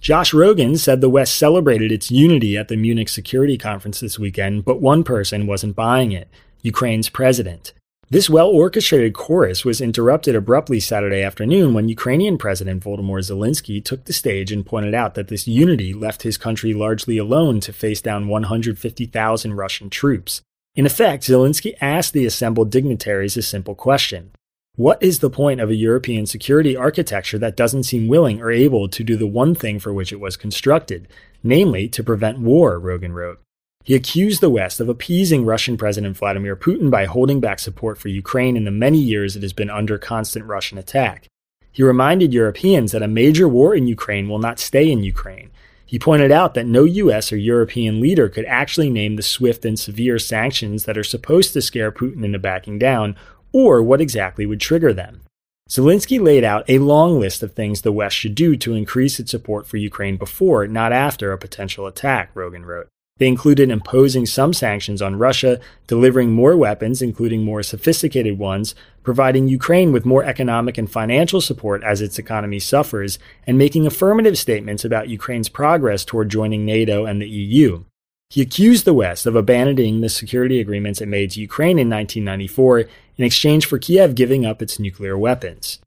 Josh 0.01 0.33
Rogin 0.33 0.79
said 0.79 1.03
the 1.03 1.11
West 1.11 1.37
celebrated 1.37 1.93
its 1.93 2.11
unity 2.11 2.57
at 2.57 2.69
the 2.69 2.79
Munich 2.79 3.11
Security 3.11 3.59
Conference 3.59 4.01
this 4.01 4.19
weekend, 4.19 4.65
but 4.65 4.81
one 4.81 5.05
person 5.05 5.47
wasn't 5.47 5.77
buying 5.77 6.13
it 6.13 6.29
Ukraine's 6.63 7.11
president. 7.11 7.75
This 8.09 8.31
well 8.31 8.49
orchestrated 8.49 9.13
chorus 9.13 9.67
was 9.67 9.83
interrupted 9.83 10.35
abruptly 10.35 10.81
Saturday 10.81 11.21
afternoon 11.21 11.75
when 11.75 11.91
Ukrainian 11.91 12.39
President 12.39 12.83
Volodymyr 12.83 13.21
Zelensky 13.21 13.85
took 13.85 14.07
the 14.07 14.15
stage 14.15 14.51
and 14.51 14.65
pointed 14.65 14.95
out 14.95 15.15
that 15.15 15.29
this 15.29 15.47
unity 15.47 15.93
left 15.93 16.23
his 16.23 16.39
country 16.39 16.73
largely 16.73 17.19
alone 17.19 17.61
to 17.61 17.73
face 17.75 18.01
down 18.01 18.29
150,000 18.29 19.53
Russian 19.53 19.91
troops. 19.91 20.41
In 20.77 20.87
effect, 20.87 21.23
Zelensky 21.23 21.75
asked 21.81 22.13
the 22.13 22.27
assembled 22.27 22.71
dignitaries 22.71 23.37
a 23.37 23.43
simple 23.43 23.77
question 23.77 24.33
What 24.75 25.01
is 25.01 25.21
the 25.21 25.31
point 25.31 25.61
of 25.61 25.71
a 25.71 25.77
European 25.77 26.27
security 26.27 26.77
architecture 26.77 27.39
that 27.39 27.57
doesn't 27.57 27.85
seem 27.85 28.09
willing 28.09 28.41
or 28.41 28.51
able 28.51 28.89
to 28.89 29.05
do 29.05 29.17
the 29.17 29.27
one 29.27 29.55
thing 29.55 29.79
for 29.79 29.95
which 29.95 30.13
it 30.13 30.19
was 30.19 30.37
constructed, 30.37 31.07
namely 31.45 31.89
to 31.91 32.03
prevent 32.03 32.41
war? 32.41 32.81
Rogin 32.81 33.13
wrote. 33.13 33.41
He 33.85 33.95
accused 33.95 34.41
the 34.41 34.51
West 34.51 34.81
of 34.81 34.89
appeasing 34.89 35.45
Russian 35.45 35.77
President 35.77 36.17
Vladimir 36.17 36.57
Putin 36.57 36.91
by 36.91 37.05
holding 37.05 37.39
back 37.39 37.61
support 37.61 37.99
for 37.99 38.09
Ukraine 38.09 38.57
in 38.57 38.65
the 38.65 38.71
many 38.73 38.99
years 38.99 39.37
it 39.37 39.43
has 39.43 39.53
been 39.53 39.71
under 39.71 39.97
constant 39.97 40.47
Russian 40.47 40.79
attack. 40.79 41.29
He 41.71 41.83
reminded 41.83 42.33
Europeans 42.33 42.93
that 42.93 43.03
a 43.03 43.09
major 43.09 43.47
war 43.47 43.75
in 43.75 43.87
Ukraine 43.87 44.29
will 44.29 44.39
not 44.39 44.59
stay 44.59 44.91
in 44.91 45.05
Ukraine, 45.05 45.51
he 45.87 45.99
pointed 45.99 46.33
out 46.33 46.55
that 46.55 46.67
no 46.67 46.85
US 46.85 47.33
or 47.33 47.37
European 47.37 48.01
leader 48.01 48.29
could 48.29 48.45
actually 48.47 48.91
name 48.91 49.17
the 49.17 49.23
swift 49.23 49.65
and 49.65 49.79
severe 49.79 50.19
sanctions 50.19 50.85
that 50.85 50.99
are 50.99 51.05
supposed 51.05 51.53
to 51.53 51.63
scare 51.63 51.93
Putin 51.93 52.25
into 52.25 52.39
backing 52.39 52.79
down, 52.79 53.17
or 53.53 53.83
what 53.83 54.01
exactly 54.01 54.47
would 54.47 54.61
trigger 54.61 54.93
them. 54.93 55.21
Zelensky 55.69 56.21
laid 56.21 56.45
out 56.45 56.65
a 56.69 56.79
long 56.79 57.19
list 57.19 57.43
of 57.43 57.53
things 57.53 57.81
the 57.81 57.93
West 57.93 58.17
should 58.17 58.35
do 58.35 58.57
to 58.57 58.75
increase 58.75 59.19
its 59.19 59.31
support 59.31 59.67
for 59.67 59.79
Ukraine 59.79 60.17
before, 60.17 60.67
not 60.67 60.93
after, 60.93 61.33
a 61.33 61.39
potential 61.39 61.87
attack, 61.87 62.35
Rogin 62.35 62.67
wrote. 62.67 62.89
They 63.19 63.29
included 63.29 63.71
imposing 63.71 64.27
some 64.27 64.53
sanctions 64.53 65.01
on 65.01 65.19
Russia, 65.19 65.61
delivering 65.87 66.33
more 66.33 66.57
weapons, 66.57 67.01
including 67.01 67.45
more 67.45 67.63
sophisticated 67.63 68.39
ones, 68.39 68.75
providing 69.05 69.47
Ukraine 69.47 69.93
with 69.93 70.05
more 70.05 70.25
economic 70.25 70.77
and 70.79 70.91
financial 70.91 71.41
support 71.41 71.85
as 71.85 72.01
its 72.01 72.19
economy 72.19 72.59
suffers, 72.59 73.21
and 73.47 73.57
making 73.57 73.87
affirmative 73.87 74.37
statements 74.37 74.85
about 74.85 75.09
Ukraine's 75.09 75.49
progress 75.49 76.05
toward 76.05 76.29
joining 76.29 76.65
NATO 76.65 77.05
and 77.05 77.23
the 77.23 77.29
EU. 77.29 77.85
He 78.31 78.43
accused 78.43 78.85
the 78.85 78.95
West 78.95 79.27
of 79.27 79.37
abandoning 79.37 80.01
the 80.01 80.09
security 80.09 80.59
agreements 80.59 81.01
it 81.01 81.07
made 81.07 81.31
to 81.33 81.41
Ukraine 81.41 81.79
in 81.79 81.89
1994 81.89 82.81
in 83.17 83.25
exchange 83.25 83.67
for 83.67 83.79
Kiev 83.79 84.17
giving 84.17 84.45
up 84.45 84.61
its 84.61 84.81
nuclear 84.81 85.17
weapons. 85.17 85.79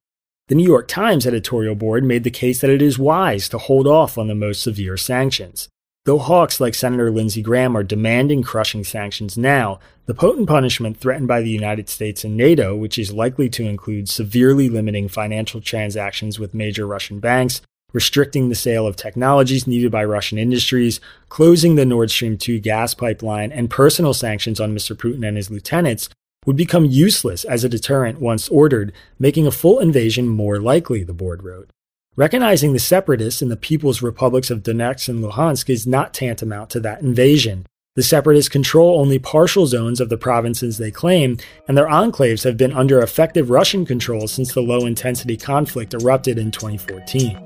The 0.47 0.55
New 0.55 0.63
York 0.63 0.87
Times 0.87 1.27
editorial 1.27 1.75
board 1.75 2.05
made 2.05 2.23
the 2.23 2.31
case 2.31 2.61
that 2.61 2.69
it 2.69 2.81
is 2.81 2.97
wise 2.97 3.49
to 3.49 3.57
hold 3.57 3.85
off 3.85 4.17
on 4.17 4.29
the 4.29 4.35
most 4.35 4.61
severe 4.61 4.95
sanctions. 4.95 5.67
Though 6.07 6.19
hawks 6.19 6.61
like 6.61 6.73
Senator 6.73 7.11
Lindsey 7.11 7.41
Graham 7.41 7.75
are 7.75 7.83
demanding 7.83 8.41
crushing 8.41 8.85
sanctions 8.85 9.37
now, 9.37 9.81
the 10.05 10.13
potent 10.13 10.47
punishment 10.47 10.95
threatened 10.95 11.27
by 11.27 11.41
the 11.41 11.49
United 11.49 11.89
States 11.89 12.23
and 12.23 12.37
NATO, 12.37 12.77
which 12.77 12.97
is 12.97 13.11
likely 13.11 13.49
to 13.49 13.65
include 13.65 14.07
severely 14.07 14.69
limiting 14.69 15.09
financial 15.09 15.59
transactions 15.59 16.39
with 16.39 16.53
major 16.53 16.87
Russian 16.87 17.19
banks, 17.19 17.59
restricting 17.91 18.47
the 18.47 18.55
sale 18.55 18.87
of 18.87 18.95
technologies 18.95 19.67
needed 19.67 19.91
by 19.91 20.05
Russian 20.05 20.37
industries, 20.37 21.01
closing 21.27 21.75
the 21.75 21.83
Nord 21.85 22.09
Stream 22.09 22.37
2 22.37 22.61
gas 22.61 22.93
pipeline, 22.93 23.51
and 23.51 23.69
personal 23.69 24.13
sanctions 24.13 24.61
on 24.61 24.73
Mr. 24.73 24.95
Putin 24.95 25.27
and 25.27 25.35
his 25.35 25.51
lieutenants, 25.51 26.07
would 26.45 26.55
become 26.55 26.85
useless 26.85 27.43
as 27.43 27.65
a 27.65 27.69
deterrent 27.69 28.21
once 28.21 28.47
ordered, 28.47 28.93
making 29.19 29.45
a 29.45 29.51
full 29.51 29.79
invasion 29.79 30.29
more 30.29 30.61
likely, 30.61 31.03
the 31.03 31.11
board 31.11 31.43
wrote. 31.43 31.69
Recognizing 32.17 32.73
the 32.73 32.79
separatists 32.79 33.43
in 33.43 33.49
the 33.49 33.55
People's 33.55 34.01
Republics 34.01 34.49
of 34.49 34.63
Donetsk 34.63 35.07
and 35.07 35.23
Luhansk 35.23 35.69
is 35.69 35.85
not 35.85 36.15
tantamount 36.15 36.71
to 36.71 36.79
that 36.79 37.01
invasion. 37.01 37.67
The 37.93 38.01
separatists 38.01 38.49
control 38.49 38.99
only 38.99 39.19
partial 39.19 39.67
zones 39.67 40.01
of 40.01 40.09
the 40.09 40.17
provinces 40.17 40.79
they 40.79 40.89
claim, 40.89 41.37
and 41.67 41.77
their 41.77 41.85
enclaves 41.85 42.43
have 42.43 42.57
been 42.57 42.73
under 42.73 43.01
effective 43.01 43.51
Russian 43.51 43.85
control 43.85 44.27
since 44.27 44.51
the 44.51 44.61
low 44.61 44.87
intensity 44.87 45.37
conflict 45.37 45.93
erupted 45.93 46.39
in 46.39 46.49
2014. 46.49 47.37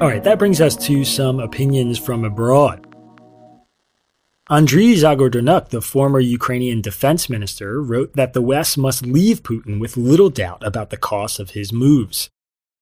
All 0.00 0.08
right, 0.08 0.24
that 0.24 0.38
brings 0.38 0.62
us 0.62 0.74
to 0.86 1.04
some 1.04 1.38
opinions 1.38 1.98
from 1.98 2.24
abroad. 2.24 2.95
Andriy 4.48 4.94
Zagorodnyuk, 4.94 5.70
the 5.70 5.82
former 5.82 6.20
Ukrainian 6.20 6.80
defense 6.80 7.28
minister, 7.28 7.82
wrote 7.82 8.12
that 8.12 8.32
the 8.32 8.40
West 8.40 8.78
must 8.78 9.04
leave 9.04 9.42
Putin 9.42 9.80
with 9.80 9.96
little 9.96 10.30
doubt 10.30 10.64
about 10.64 10.90
the 10.90 10.96
cost 10.96 11.40
of 11.40 11.50
his 11.50 11.72
moves. 11.72 12.30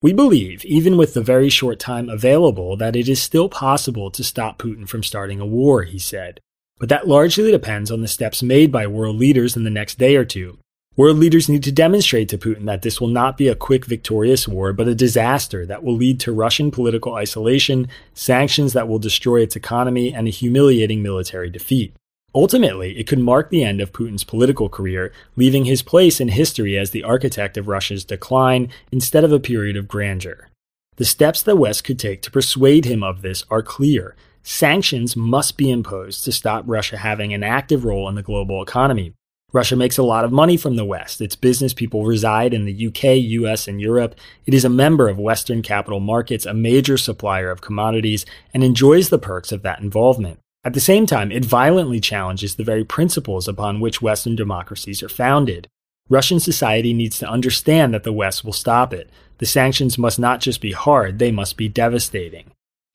We 0.03 0.13
believe, 0.13 0.63
even 0.67 0.99
with 0.99 1.15
the 1.15 1.23
very 1.23 1.49
short 1.49 1.79
time 1.79 2.11
available, 2.11 2.77
that 2.77 2.95
it 2.95 3.09
is 3.09 3.23
still 3.23 3.49
possible 3.49 4.11
to 4.11 4.23
stop 4.23 4.59
Putin 4.59 4.87
from 4.87 5.03
starting 5.03 5.41
a 5.41 5.47
war, 5.47 5.85
he 5.85 5.99
said. 5.99 6.39
But 6.79 6.91
that 6.91 7.09
largely 7.09 7.51
depends 7.51 7.91
on 7.91 8.03
the 8.03 8.09
steps 8.09 8.43
made 8.43 8.71
by 8.71 8.87
world 8.87 9.17
leaders 9.17 9.57
in 9.57 9.65
the 9.65 9.71
next 9.71 9.97
day 9.97 10.17
or 10.17 10.25
two. 10.27 10.59
World 10.97 11.17
leaders 11.17 11.49
need 11.49 11.65
to 11.65 11.73
demonstrate 11.73 12.29
to 12.29 12.39
Putin 12.39 12.67
that 12.67 12.83
this 12.83 13.01
will 13.01 13.09
not 13.09 13.37
be 13.37 13.49
a 13.49 13.57
quick 13.57 13.85
victorious 13.85 14.47
war, 14.47 14.73
but 14.73 14.87
a 14.87 14.95
disaster 14.95 15.67
that 15.67 15.83
will 15.83 15.97
lead 15.97 16.21
to 16.21 16.33
Russian 16.33 16.71
political 16.71 17.15
isolation, 17.15 17.89
sanctions 18.13 18.75
that 18.75 18.87
will 18.87 19.01
destroy 19.01 19.41
its 19.41 19.57
economy, 19.57 20.15
and 20.15 20.29
a 20.29 20.31
humiliating 20.31 21.03
military 21.03 21.51
defeat. 21.51 21.97
Ultimately, 22.33 22.97
it 22.97 23.09
could 23.09 23.19
mark 23.19 23.51
the 23.51 23.65
end 23.65 23.81
of 23.81 23.93
Putin's 23.93 24.23
political 24.23 24.69
career, 24.69 25.13
leaving 25.35 25.65
his 25.65 25.83
place 25.83 26.21
in 26.21 26.29
history 26.29 26.79
as 26.79 26.93
the 26.93 27.03
architect 27.03 27.57
of 27.57 27.67
Russia's 27.67 28.05
decline 28.05 28.69
instead 28.93 29.25
of 29.25 29.33
a 29.33 29.41
period 29.41 29.77
of 29.77 29.89
grandeur. 29.89 30.49
The 30.95 31.05
steps 31.05 31.43
the 31.43 31.57
West 31.57 31.83
could 31.83 31.99
take 31.99 32.23
to 32.23 32.31
persuade 32.31 32.85
him 32.85 33.03
of 33.03 33.23
this 33.23 33.43
are 33.51 33.63
clear. 33.63 34.15
Sanctions 34.45 35.17
must 35.17 35.57
be 35.57 35.73
imposed 35.73 36.25
to 36.25 36.31
stop 36.31 36.63
Russia 36.69 36.99
having 36.99 37.35
an 37.35 37.43
active 37.43 37.85
role 37.85 38.09
in 38.09 38.15
the 38.15 38.23
global 38.23 38.63
economy. 38.63 39.13
Russia 39.55 39.77
makes 39.77 39.97
a 39.97 40.03
lot 40.03 40.25
of 40.25 40.33
money 40.33 40.57
from 40.57 40.75
the 40.75 40.85
West. 40.85 41.21
Its 41.21 41.37
business 41.37 41.73
people 41.73 42.05
reside 42.05 42.53
in 42.53 42.65
the 42.65 42.87
UK, 42.89 43.05
US, 43.41 43.69
and 43.69 43.81
Europe. 43.81 44.17
It 44.47 44.53
is 44.53 44.65
a 44.65 44.69
member 44.69 45.09
of 45.09 45.17
Western 45.17 45.63
capital 45.63 46.01
markets, 46.01 46.45
a 46.45 46.53
major 46.53 46.99
supplier 46.99 47.53
of 47.53 47.61
commodities, 47.61 48.27
and 48.53 48.65
enjoys 48.65 49.11
the 49.11 49.19
perks 49.19 49.53
of 49.53 49.63
that 49.63 49.79
involvement. 49.79 50.41
At 50.65 50.75
the 50.75 50.81
same 50.81 51.07
time, 51.07 51.31
it 51.31 51.45
violently 51.45 52.01
challenges 52.01 52.57
the 52.57 52.65
very 52.65 52.85
principles 52.85 53.47
upon 53.47 53.79
which 53.79 54.03
Western 54.03 54.35
democracies 54.35 55.05
are 55.05 55.09
founded. 55.09 55.69
Russian 56.09 56.41
society 56.41 56.93
needs 56.93 57.21
to 57.21 57.31
understand 57.31 57.95
that 57.95 58.03
the 58.03 58.13
West 58.13 58.45
will 58.45 58.53
stop 58.53 58.93
it. 58.93 59.09
The 59.39 59.47
sanctions 59.47 59.97
must 59.97 60.19
not 60.19 60.41
just 60.41 60.61
be 60.61 60.73
hard, 60.73 61.21
they 61.21 61.31
must 61.31 61.57
be 61.57 61.69
devastating. 61.69 62.51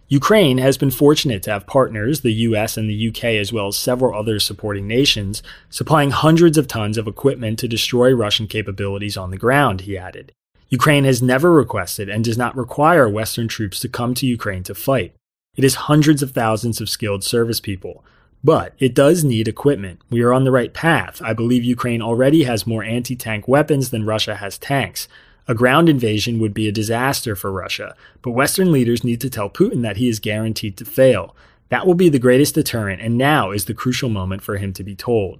Ukraine 0.09 0.57
has 0.57 0.75
been 0.75 0.89
fortunate 0.89 1.43
to 1.43 1.51
have 1.51 1.67
partners, 1.67 2.21
the 2.21 2.33
US 2.33 2.77
and 2.77 2.89
the 2.89 3.09
UK, 3.09 3.25
as 3.35 3.53
well 3.53 3.67
as 3.67 3.77
several 3.77 4.17
other 4.17 4.39
supporting 4.39 4.87
nations, 4.87 5.43
supplying 5.69 6.09
hundreds 6.09 6.57
of 6.57 6.67
tons 6.67 6.97
of 6.97 7.07
equipment 7.07 7.59
to 7.59 7.67
destroy 7.67 8.11
Russian 8.11 8.47
capabilities 8.47 9.17
on 9.17 9.29
the 9.29 9.37
ground, 9.37 9.81
he 9.81 9.99
added. 9.99 10.31
Ukraine 10.69 11.03
has 11.03 11.21
never 11.21 11.51
requested 11.51 12.09
and 12.09 12.23
does 12.23 12.39
not 12.39 12.57
require 12.57 13.07
Western 13.07 13.47
troops 13.47 13.79
to 13.81 13.87
come 13.87 14.15
to 14.15 14.25
Ukraine 14.25 14.63
to 14.63 14.73
fight. 14.73 15.13
It 15.55 15.63
has 15.63 15.75
hundreds 15.75 16.23
of 16.23 16.31
thousands 16.31 16.81
of 16.81 16.89
skilled 16.89 17.23
service 17.23 17.59
people. 17.59 18.03
But 18.43 18.73
it 18.79 18.95
does 18.95 19.23
need 19.23 19.47
equipment. 19.47 19.99
We 20.09 20.21
are 20.21 20.33
on 20.33 20.43
the 20.43 20.51
right 20.51 20.73
path. 20.73 21.21
I 21.21 21.33
believe 21.33 21.63
Ukraine 21.63 22.01
already 22.01 22.43
has 22.43 22.65
more 22.65 22.83
anti 22.83 23.15
tank 23.15 23.47
weapons 23.47 23.89
than 23.89 24.05
Russia 24.05 24.35
has 24.35 24.57
tanks. 24.57 25.07
A 25.49 25.55
ground 25.55 25.89
invasion 25.89 26.37
would 26.39 26.53
be 26.53 26.67
a 26.67 26.71
disaster 26.71 27.35
for 27.35 27.51
Russia, 27.51 27.95
but 28.21 28.33
Western 28.33 28.71
leaders 28.71 29.03
need 29.03 29.19
to 29.21 29.31
tell 29.31 29.49
Putin 29.49 29.81
that 29.81 29.97
he 29.97 30.07
is 30.07 30.19
guaranteed 30.19 30.77
to 30.77 30.85
fail. 30.85 31.35
That 31.69 31.87
will 31.87 31.95
be 31.95 32.07
the 32.07 32.19
greatest 32.19 32.53
deterrent, 32.53 33.01
and 33.01 33.17
now 33.17 33.49
is 33.49 33.65
the 33.65 33.73
crucial 33.73 34.09
moment 34.09 34.43
for 34.43 34.57
him 34.57 34.73
to 34.73 34.83
be 34.83 34.95
told. 34.95 35.39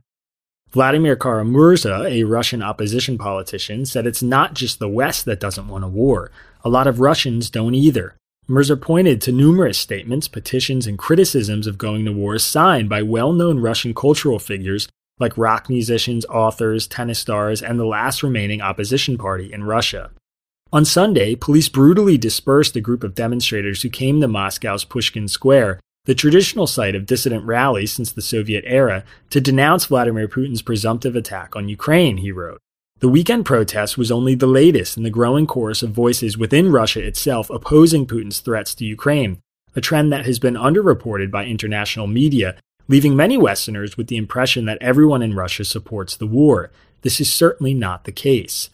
Vladimir 0.71 1.15
Kara-Murza, 1.15 2.09
a 2.09 2.23
Russian 2.23 2.63
opposition 2.63 3.19
politician, 3.19 3.85
said 3.85 4.07
it's 4.07 4.23
not 4.23 4.55
just 4.55 4.79
the 4.79 4.89
West 4.89 5.25
that 5.25 5.39
doesn't 5.39 5.67
want 5.67 5.83
a 5.83 5.87
war. 5.87 6.31
A 6.63 6.69
lot 6.69 6.87
of 6.87 6.99
Russians 6.99 7.51
don't 7.51 7.75
either. 7.75 8.15
Murza 8.49 8.81
pointed 8.81 9.21
to 9.21 9.31
numerous 9.31 9.77
statements, 9.77 10.27
petitions, 10.27 10.87
and 10.87 10.97
criticisms 10.97 11.67
of 11.67 11.77
going 11.77 12.03
to 12.05 12.11
war 12.11 12.39
signed 12.39 12.89
by 12.89 13.03
well 13.03 13.31
known 13.31 13.59
Russian 13.59 13.93
cultural 13.93 14.39
figures 14.39 14.87
like 15.19 15.37
rock 15.37 15.69
musicians, 15.69 16.25
authors, 16.25 16.87
tennis 16.87 17.19
stars, 17.19 17.61
and 17.61 17.79
the 17.79 17.85
last 17.85 18.23
remaining 18.23 18.61
opposition 18.61 19.17
party 19.17 19.51
in 19.51 19.63
Russia. 19.63 20.11
On 20.71 20.85
Sunday, 20.85 21.35
police 21.35 21.69
brutally 21.69 22.17
dispersed 22.17 22.75
a 22.75 22.81
group 22.81 23.03
of 23.03 23.15
demonstrators 23.15 23.81
who 23.81 23.89
came 23.89 24.21
to 24.21 24.27
Moscow's 24.27 24.83
Pushkin 24.83 25.27
Square 25.27 25.79
the 26.09 26.15
traditional 26.15 26.65
site 26.65 26.95
of 26.95 27.05
dissident 27.05 27.45
rallies 27.45 27.93
since 27.93 28.11
the 28.11 28.21
Soviet 28.21 28.63
era, 28.65 29.03
to 29.29 29.39
denounce 29.39 29.85
Vladimir 29.85 30.27
Putin's 30.27 30.63
presumptive 30.63 31.15
attack 31.15 31.55
on 31.55 31.69
Ukraine, 31.69 32.17
he 32.17 32.31
wrote. 32.31 32.59
The 32.99 33.07
weekend 33.07 33.45
protest 33.45 33.95
was 33.95 34.11
only 34.11 34.33
the 34.33 34.47
latest 34.47 34.97
in 34.97 35.03
the 35.03 35.11
growing 35.11 35.45
chorus 35.45 35.83
of 35.83 35.91
voices 35.91 36.35
within 36.35 36.71
Russia 36.71 37.05
itself 37.05 37.51
opposing 37.51 38.07
Putin's 38.07 38.39
threats 38.39 38.73
to 38.75 38.85
Ukraine, 38.85 39.39
a 39.75 39.81
trend 39.81 40.11
that 40.11 40.25
has 40.25 40.39
been 40.39 40.55
underreported 40.55 41.29
by 41.29 41.45
international 41.45 42.07
media, 42.07 42.55
leaving 42.89 43.15
many 43.15 43.37
Westerners 43.37 43.95
with 43.95 44.07
the 44.07 44.17
impression 44.17 44.65
that 44.65 44.81
everyone 44.81 45.21
in 45.21 45.35
Russia 45.35 45.63
supports 45.63 46.17
the 46.17 46.27
war. 46.27 46.71
This 47.03 47.21
is 47.21 47.31
certainly 47.31 47.73
not 47.73 48.03
the 48.03 48.11
case. 48.11 48.71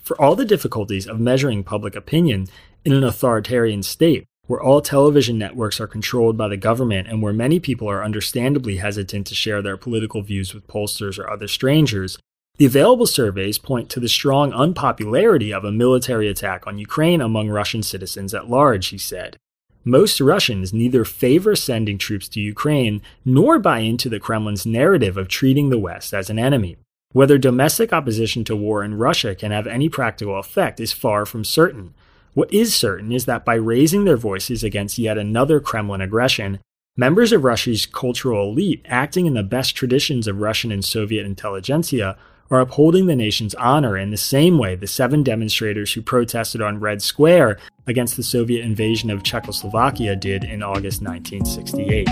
For 0.00 0.18
all 0.18 0.36
the 0.36 0.46
difficulties 0.46 1.06
of 1.06 1.20
measuring 1.20 1.64
public 1.64 1.94
opinion 1.94 2.46
in 2.84 2.92
an 2.92 3.04
authoritarian 3.04 3.82
state, 3.82 4.24
where 4.46 4.62
all 4.62 4.80
television 4.80 5.36
networks 5.36 5.80
are 5.80 5.86
controlled 5.86 6.38
by 6.38 6.48
the 6.48 6.56
government 6.56 7.08
and 7.08 7.20
where 7.20 7.34
many 7.34 7.60
people 7.60 7.90
are 7.90 8.02
understandably 8.02 8.76
hesitant 8.76 9.26
to 9.26 9.34
share 9.34 9.60
their 9.60 9.76
political 9.76 10.22
views 10.22 10.54
with 10.54 10.66
pollsters 10.66 11.18
or 11.18 11.28
other 11.28 11.48
strangers, 11.48 12.16
the 12.56 12.64
available 12.64 13.06
surveys 13.06 13.58
point 13.58 13.90
to 13.90 14.00
the 14.00 14.08
strong 14.08 14.52
unpopularity 14.52 15.52
of 15.52 15.64
a 15.64 15.72
military 15.72 16.28
attack 16.28 16.66
on 16.66 16.78
Ukraine 16.78 17.20
among 17.20 17.50
Russian 17.50 17.82
citizens 17.82 18.32
at 18.32 18.48
large, 18.48 18.86
he 18.86 18.98
said. 18.98 19.36
Most 19.84 20.20
Russians 20.20 20.72
neither 20.72 21.04
favor 21.04 21.56
sending 21.56 21.98
troops 21.98 22.28
to 22.28 22.40
Ukraine 22.40 23.00
nor 23.24 23.58
buy 23.58 23.78
into 23.80 24.08
the 24.08 24.20
Kremlin's 24.20 24.66
narrative 24.66 25.16
of 25.16 25.28
treating 25.28 25.70
the 25.70 25.78
West 25.78 26.12
as 26.12 26.28
an 26.28 26.38
enemy. 26.38 26.76
Whether 27.12 27.38
domestic 27.38 27.92
opposition 27.92 28.44
to 28.44 28.56
war 28.56 28.84
in 28.84 28.94
Russia 28.94 29.34
can 29.34 29.50
have 29.50 29.66
any 29.66 29.88
practical 29.88 30.38
effect 30.38 30.78
is 30.78 30.92
far 30.92 31.24
from 31.24 31.44
certain. 31.44 31.94
What 32.34 32.52
is 32.52 32.74
certain 32.74 33.12
is 33.12 33.24
that 33.24 33.44
by 33.44 33.54
raising 33.54 34.04
their 34.04 34.18
voices 34.18 34.62
against 34.62 34.98
yet 34.98 35.16
another 35.16 35.58
Kremlin 35.58 36.02
aggression, 36.02 36.60
members 36.96 37.32
of 37.32 37.44
Russia's 37.44 37.86
cultural 37.86 38.50
elite, 38.50 38.84
acting 38.86 39.24
in 39.24 39.34
the 39.34 39.42
best 39.42 39.74
traditions 39.74 40.28
of 40.28 40.40
Russian 40.40 40.70
and 40.70 40.84
Soviet 40.84 41.24
intelligentsia, 41.24 42.18
are 42.50 42.60
upholding 42.60 43.06
the 43.06 43.16
nation's 43.16 43.54
honor 43.56 43.96
in 43.96 44.10
the 44.10 44.16
same 44.16 44.58
way 44.58 44.74
the 44.74 44.86
seven 44.86 45.22
demonstrators 45.22 45.92
who 45.92 46.02
protested 46.02 46.62
on 46.62 46.80
Red 46.80 47.02
Square 47.02 47.58
against 47.86 48.16
the 48.16 48.22
Soviet 48.22 48.64
invasion 48.64 49.10
of 49.10 49.22
Czechoslovakia 49.22 50.16
did 50.16 50.44
in 50.44 50.62
August 50.62 51.02
1968. 51.02 52.08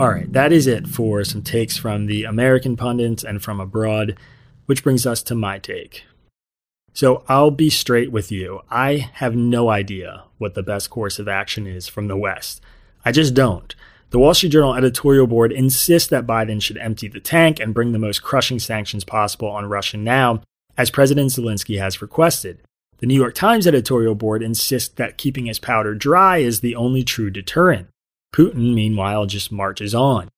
All 0.00 0.08
right, 0.08 0.32
that 0.32 0.50
is 0.50 0.66
it 0.66 0.88
for 0.88 1.22
some 1.24 1.42
takes 1.42 1.76
from 1.76 2.06
the 2.06 2.24
American 2.24 2.74
pundits 2.74 3.22
and 3.22 3.42
from 3.42 3.60
abroad, 3.60 4.16
which 4.64 4.82
brings 4.82 5.04
us 5.04 5.22
to 5.24 5.34
my 5.34 5.58
take. 5.58 6.04
So 6.94 7.22
I'll 7.28 7.50
be 7.50 7.68
straight 7.68 8.10
with 8.10 8.32
you. 8.32 8.62
I 8.70 9.10
have 9.16 9.36
no 9.36 9.68
idea 9.68 10.24
what 10.38 10.54
the 10.54 10.62
best 10.62 10.88
course 10.88 11.18
of 11.18 11.28
action 11.28 11.66
is 11.66 11.86
from 11.86 12.08
the 12.08 12.16
West. 12.16 12.62
I 13.04 13.12
just 13.12 13.34
don't. 13.34 13.74
The 14.08 14.18
Wall 14.18 14.32
Street 14.32 14.52
Journal 14.52 14.74
editorial 14.74 15.26
board 15.26 15.52
insists 15.52 16.08
that 16.08 16.26
Biden 16.26 16.62
should 16.62 16.78
empty 16.78 17.06
the 17.06 17.20
tank 17.20 17.60
and 17.60 17.74
bring 17.74 17.92
the 17.92 17.98
most 17.98 18.22
crushing 18.22 18.58
sanctions 18.58 19.04
possible 19.04 19.48
on 19.48 19.66
Russia 19.66 19.98
now, 19.98 20.40
as 20.78 20.90
President 20.90 21.30
Zelensky 21.30 21.78
has 21.78 22.00
requested. 22.00 22.60
The 23.00 23.06
New 23.06 23.16
York 23.16 23.34
Times 23.34 23.66
editorial 23.66 24.14
board 24.14 24.42
insists 24.42 24.94
that 24.94 25.18
keeping 25.18 25.44
his 25.44 25.58
powder 25.58 25.94
dry 25.94 26.38
is 26.38 26.60
the 26.60 26.74
only 26.74 27.04
true 27.04 27.28
deterrent. 27.28 27.88
Putin, 28.34 28.74
meanwhile, 28.74 29.26
just 29.26 29.50
marches 29.50 29.94
on. 29.94 30.28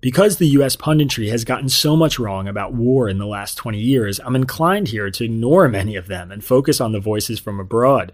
Because 0.00 0.36
the 0.36 0.48
US 0.48 0.76
punditry 0.76 1.30
has 1.30 1.44
gotten 1.44 1.68
so 1.68 1.96
much 1.96 2.18
wrong 2.18 2.48
about 2.48 2.74
war 2.74 3.08
in 3.08 3.18
the 3.18 3.26
last 3.26 3.56
20 3.56 3.78
years, 3.78 4.20
I'm 4.20 4.36
inclined 4.36 4.88
here 4.88 5.10
to 5.10 5.24
ignore 5.24 5.68
many 5.68 5.96
of 5.96 6.06
them 6.06 6.30
and 6.30 6.44
focus 6.44 6.80
on 6.80 6.92
the 6.92 7.00
voices 7.00 7.38
from 7.38 7.58
abroad. 7.58 8.12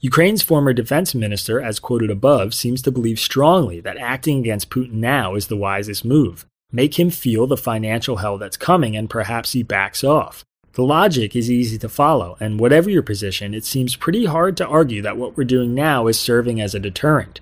Ukraine's 0.00 0.42
former 0.42 0.72
defense 0.72 1.14
minister, 1.14 1.60
as 1.60 1.78
quoted 1.78 2.10
above, 2.10 2.54
seems 2.54 2.80
to 2.82 2.90
believe 2.90 3.20
strongly 3.20 3.80
that 3.80 3.98
acting 3.98 4.38
against 4.38 4.70
Putin 4.70 4.94
now 4.94 5.34
is 5.34 5.48
the 5.48 5.58
wisest 5.58 6.06
move. 6.06 6.46
Make 6.72 6.98
him 6.98 7.10
feel 7.10 7.46
the 7.46 7.56
financial 7.56 8.16
hell 8.16 8.38
that's 8.38 8.56
coming 8.56 8.96
and 8.96 9.10
perhaps 9.10 9.52
he 9.52 9.62
backs 9.62 10.02
off. 10.02 10.42
The 10.72 10.84
logic 10.84 11.36
is 11.36 11.50
easy 11.50 11.76
to 11.78 11.88
follow, 11.88 12.36
and 12.40 12.60
whatever 12.60 12.88
your 12.88 13.02
position, 13.02 13.52
it 13.52 13.64
seems 13.64 13.96
pretty 13.96 14.24
hard 14.24 14.56
to 14.56 14.66
argue 14.66 15.02
that 15.02 15.16
what 15.16 15.36
we're 15.36 15.44
doing 15.44 15.74
now 15.74 16.06
is 16.06 16.18
serving 16.18 16.60
as 16.60 16.74
a 16.74 16.78
deterrent. 16.78 17.40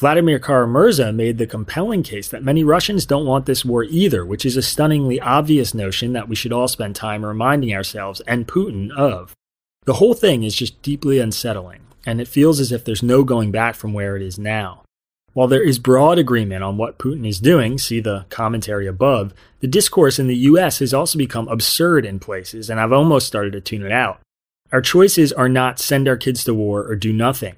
Vladimir 0.00 0.38
Kara-Murza 0.38 1.14
made 1.14 1.36
the 1.36 1.46
compelling 1.46 2.02
case 2.02 2.26
that 2.30 2.42
many 2.42 2.64
Russians 2.64 3.04
don't 3.04 3.26
want 3.26 3.44
this 3.44 3.66
war 3.66 3.84
either, 3.84 4.24
which 4.24 4.46
is 4.46 4.56
a 4.56 4.62
stunningly 4.62 5.20
obvious 5.20 5.74
notion 5.74 6.14
that 6.14 6.26
we 6.26 6.34
should 6.34 6.54
all 6.54 6.68
spend 6.68 6.96
time 6.96 7.22
reminding 7.22 7.74
ourselves 7.74 8.22
and 8.22 8.48
Putin 8.48 8.90
of. 8.92 9.36
The 9.84 9.92
whole 9.92 10.14
thing 10.14 10.42
is 10.42 10.56
just 10.56 10.80
deeply 10.80 11.18
unsettling, 11.18 11.82
and 12.06 12.18
it 12.18 12.28
feels 12.28 12.60
as 12.60 12.72
if 12.72 12.82
there's 12.82 13.02
no 13.02 13.24
going 13.24 13.50
back 13.50 13.74
from 13.74 13.92
where 13.92 14.16
it 14.16 14.22
is 14.22 14.38
now. 14.38 14.84
While 15.34 15.48
there 15.48 15.62
is 15.62 15.78
broad 15.78 16.18
agreement 16.18 16.64
on 16.64 16.78
what 16.78 16.98
Putin 16.98 17.28
is 17.28 17.38
doing, 17.38 17.76
see 17.76 18.00
the 18.00 18.24
commentary 18.30 18.86
above, 18.86 19.34
the 19.60 19.68
discourse 19.68 20.18
in 20.18 20.28
the 20.28 20.36
US 20.36 20.78
has 20.78 20.94
also 20.94 21.18
become 21.18 21.46
absurd 21.48 22.06
in 22.06 22.20
places, 22.20 22.70
and 22.70 22.80
I've 22.80 22.90
almost 22.94 23.26
started 23.26 23.52
to 23.52 23.60
tune 23.60 23.84
it 23.84 23.92
out. 23.92 24.20
Our 24.72 24.80
choices 24.80 25.30
are 25.30 25.50
not 25.50 25.78
send 25.78 26.08
our 26.08 26.16
kids 26.16 26.42
to 26.44 26.54
war 26.54 26.86
or 26.86 26.96
do 26.96 27.12
nothing. 27.12 27.56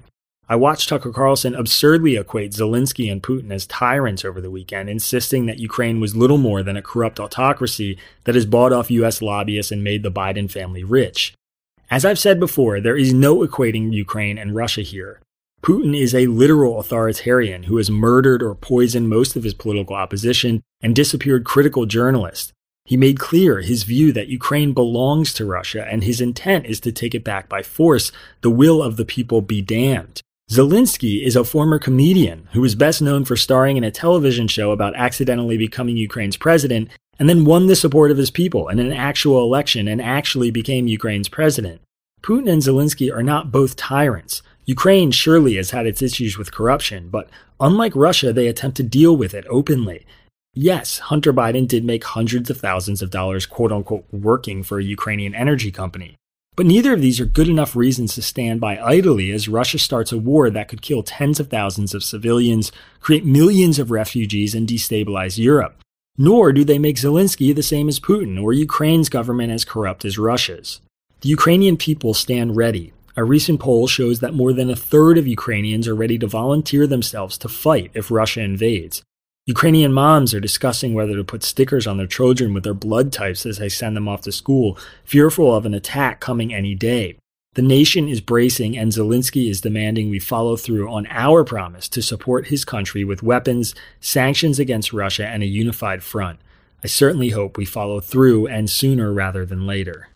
I 0.53 0.55
watched 0.55 0.89
Tucker 0.89 1.11
Carlson 1.11 1.55
absurdly 1.55 2.15
equate 2.15 2.51
Zelensky 2.51 3.11
and 3.11 3.23
Putin 3.23 3.51
as 3.51 3.65
tyrants 3.65 4.23
over 4.23 4.39
the 4.39 4.51
weekend, 4.51 4.87
insisting 4.87 5.47
that 5.47 5.57
Ukraine 5.57 5.99
was 5.99 6.15
little 6.15 6.37
more 6.37 6.61
than 6.61 6.77
a 6.77 6.81
corrupt 6.83 7.19
autocracy 7.19 7.97
that 8.25 8.35
has 8.35 8.45
bought 8.45 8.71
off 8.71 8.91
US 8.91 9.19
lobbyists 9.19 9.71
and 9.71 9.83
made 9.83 10.03
the 10.03 10.11
Biden 10.11 10.47
family 10.51 10.83
rich. 10.83 11.33
As 11.89 12.05
I've 12.05 12.19
said 12.19 12.39
before, 12.39 12.79
there 12.79 12.95
is 12.95 13.11
no 13.11 13.37
equating 13.37 13.93
Ukraine 13.93 14.37
and 14.37 14.53
Russia 14.53 14.83
here. 14.83 15.19
Putin 15.63 15.99
is 15.99 16.13
a 16.13 16.27
literal 16.27 16.79
authoritarian 16.79 17.63
who 17.63 17.77
has 17.77 17.89
murdered 17.89 18.43
or 18.43 18.53
poisoned 18.53 19.09
most 19.09 19.35
of 19.35 19.43
his 19.43 19.55
political 19.55 19.95
opposition 19.95 20.61
and 20.83 20.95
disappeared 20.95 21.45
critical 21.45 21.87
journalists. 21.87 22.53
He 22.85 22.95
made 22.95 23.17
clear 23.19 23.61
his 23.61 23.81
view 23.81 24.13
that 24.13 24.27
Ukraine 24.27 24.73
belongs 24.73 25.33
to 25.33 25.47
Russia 25.47 25.83
and 25.89 26.03
his 26.03 26.21
intent 26.21 26.67
is 26.67 26.79
to 26.81 26.91
take 26.91 27.15
it 27.15 27.23
back 27.23 27.49
by 27.49 27.63
force, 27.63 28.11
the 28.41 28.51
will 28.51 28.83
of 28.83 28.97
the 28.97 29.05
people 29.05 29.41
be 29.41 29.59
damned. 29.59 30.21
Zelensky 30.51 31.25
is 31.25 31.35
a 31.35 31.43
former 31.43 31.79
comedian 31.79 32.47
who 32.51 32.63
is 32.63 32.75
best 32.75 33.01
known 33.01 33.25
for 33.25 33.35
starring 33.35 33.77
in 33.77 33.83
a 33.83 33.89
television 33.89 34.47
show 34.47 34.71
about 34.71 34.95
accidentally 34.95 35.57
becoming 35.57 35.97
Ukraine's 35.97 36.37
president 36.37 36.89
and 37.17 37.29
then 37.29 37.45
won 37.45 37.67
the 37.67 37.75
support 37.75 38.11
of 38.11 38.17
his 38.17 38.29
people 38.29 38.67
in 38.67 38.77
an 38.77 38.91
actual 38.91 39.41
election 39.41 39.87
and 39.87 40.01
actually 40.01 40.51
became 40.51 40.87
Ukraine's 40.87 41.29
president. 41.29 41.81
Putin 42.21 42.51
and 42.51 42.61
Zelensky 42.61 43.11
are 43.11 43.23
not 43.23 43.51
both 43.51 43.75
tyrants. 43.75 44.43
Ukraine 44.65 45.11
surely 45.11 45.55
has 45.55 45.71
had 45.71 45.87
its 45.87 46.01
issues 46.01 46.37
with 46.37 46.53
corruption, 46.53 47.09
but 47.09 47.29
unlike 47.59 47.95
Russia, 47.95 48.31
they 48.31 48.47
attempt 48.47 48.77
to 48.77 48.83
deal 48.83 49.17
with 49.17 49.33
it 49.33 49.45
openly. 49.49 50.05
Yes, 50.53 50.99
Hunter 50.99 51.33
Biden 51.33 51.67
did 51.67 51.83
make 51.83 52.03
hundreds 52.03 52.49
of 52.49 52.57
thousands 52.57 53.01
of 53.01 53.09
dollars, 53.09 53.45
quote 53.45 53.71
unquote, 53.71 54.05
working 54.11 54.61
for 54.61 54.79
a 54.79 54.83
Ukrainian 54.83 55.33
energy 55.33 55.71
company. 55.71 56.15
But 56.55 56.67
neither 56.67 56.93
of 56.93 57.01
these 57.01 57.19
are 57.19 57.25
good 57.25 57.47
enough 57.47 57.75
reasons 57.75 58.13
to 58.15 58.21
stand 58.21 58.61
by 58.61 58.79
idly 58.79 59.31
as 59.31 59.47
Russia 59.47 59.79
starts 59.79 60.11
a 60.11 60.19
war 60.19 60.51
that 60.51 60.67
could 60.67 60.83
kill 60.83 61.01
tens 61.01 61.39
of 61.39 61.49
thousands 61.49 61.95
of 61.95 62.03
civilians, 62.03 62.71
create 62.99 63.25
millions 63.25 63.79
of 63.79 63.89
refugees, 63.89 64.53
and 64.53 64.67
destabilize 64.67 65.39
Europe. 65.39 65.81
Nor 66.15 66.53
do 66.53 66.63
they 66.63 66.77
make 66.77 66.97
Zelensky 66.97 67.55
the 67.55 67.63
same 67.63 67.89
as 67.89 67.99
Putin 67.99 68.41
or 68.41 68.53
Ukraine's 68.53 69.09
government 69.09 69.51
as 69.51 69.65
corrupt 69.65 70.05
as 70.05 70.19
Russia's. 70.19 70.79
The 71.21 71.29
Ukrainian 71.29 71.75
people 71.75 72.13
stand 72.13 72.55
ready. 72.55 72.93
A 73.15 73.23
recent 73.23 73.59
poll 73.59 73.87
shows 73.87 74.19
that 74.19 74.35
more 74.35 74.53
than 74.53 74.69
a 74.69 74.75
third 74.75 75.17
of 75.17 75.27
Ukrainians 75.27 75.87
are 75.87 75.95
ready 75.95 76.19
to 76.19 76.27
volunteer 76.27 76.85
themselves 76.85 77.37
to 77.39 77.47
fight 77.47 77.89
if 77.95 78.11
Russia 78.11 78.41
invades. 78.41 79.01
Ukrainian 79.45 79.91
moms 79.91 80.33
are 80.33 80.39
discussing 80.39 80.93
whether 80.93 81.17
to 81.17 81.23
put 81.23 81.43
stickers 81.43 81.85
on 81.85 81.97
their 81.97 82.07
children 82.07 82.53
with 82.53 82.63
their 82.63 82.73
blood 82.73 83.11
types 83.11 83.45
as 83.45 83.57
they 83.57 83.67
send 83.67 83.93
them 83.97 84.07
off 84.07 84.21
to 84.21 84.31
school, 84.31 84.77
fearful 85.03 85.53
of 85.53 85.65
an 85.65 85.73
attack 85.73 86.21
coming 86.21 86.53
any 86.53 86.73
day. 86.75 87.17
The 87.55 87.61
nation 87.61 88.07
is 88.07 88.21
bracing, 88.21 88.77
and 88.77 88.93
Zelensky 88.93 89.49
is 89.49 89.59
demanding 89.59 90.09
we 90.09 90.17
follow 90.17 90.55
through 90.55 90.89
on 90.89 91.07
our 91.09 91.43
promise 91.43 91.89
to 91.89 92.01
support 92.01 92.47
his 92.47 92.63
country 92.63 93.03
with 93.03 93.21
weapons, 93.21 93.75
sanctions 93.99 94.59
against 94.59 94.93
Russia, 94.93 95.27
and 95.27 95.43
a 95.43 95.45
unified 95.45 96.03
front. 96.03 96.39
I 96.81 96.87
certainly 96.87 97.29
hope 97.29 97.57
we 97.57 97.65
follow 97.65 97.99
through, 97.99 98.47
and 98.47 98.69
sooner 98.69 99.11
rather 99.11 99.45
than 99.45 99.67
later. 99.67 100.07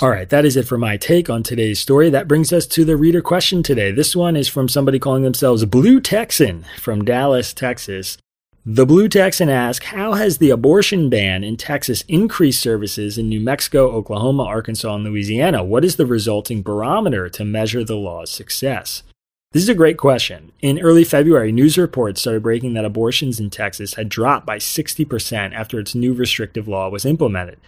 All 0.00 0.10
right, 0.10 0.28
that 0.28 0.44
is 0.44 0.56
it 0.56 0.68
for 0.68 0.78
my 0.78 0.96
take 0.96 1.28
on 1.28 1.42
today's 1.42 1.80
story. 1.80 2.08
That 2.08 2.28
brings 2.28 2.52
us 2.52 2.68
to 2.68 2.84
the 2.84 2.96
reader 2.96 3.20
question 3.20 3.64
today. 3.64 3.90
This 3.90 4.14
one 4.14 4.36
is 4.36 4.46
from 4.46 4.68
somebody 4.68 5.00
calling 5.00 5.24
themselves 5.24 5.64
Blue 5.64 6.00
Texan 6.00 6.64
from 6.78 7.04
Dallas, 7.04 7.52
Texas. 7.52 8.16
The 8.64 8.86
Blue 8.86 9.08
Texan 9.08 9.48
asks 9.48 9.86
How 9.86 10.12
has 10.12 10.38
the 10.38 10.50
abortion 10.50 11.10
ban 11.10 11.42
in 11.42 11.56
Texas 11.56 12.04
increased 12.06 12.62
services 12.62 13.18
in 13.18 13.28
New 13.28 13.40
Mexico, 13.40 13.90
Oklahoma, 13.90 14.44
Arkansas, 14.44 14.94
and 14.94 15.02
Louisiana? 15.02 15.64
What 15.64 15.84
is 15.84 15.96
the 15.96 16.06
resulting 16.06 16.62
barometer 16.62 17.28
to 17.30 17.44
measure 17.44 17.82
the 17.82 17.96
law's 17.96 18.30
success? 18.30 19.02
This 19.50 19.64
is 19.64 19.68
a 19.68 19.74
great 19.74 19.96
question. 19.96 20.52
In 20.60 20.78
early 20.78 21.02
February, 21.02 21.50
news 21.50 21.76
reports 21.76 22.20
started 22.20 22.44
breaking 22.44 22.74
that 22.74 22.84
abortions 22.84 23.40
in 23.40 23.50
Texas 23.50 23.94
had 23.94 24.08
dropped 24.08 24.46
by 24.46 24.58
60% 24.58 25.52
after 25.54 25.80
its 25.80 25.96
new 25.96 26.12
restrictive 26.12 26.68
law 26.68 26.88
was 26.88 27.04
implemented. 27.04 27.58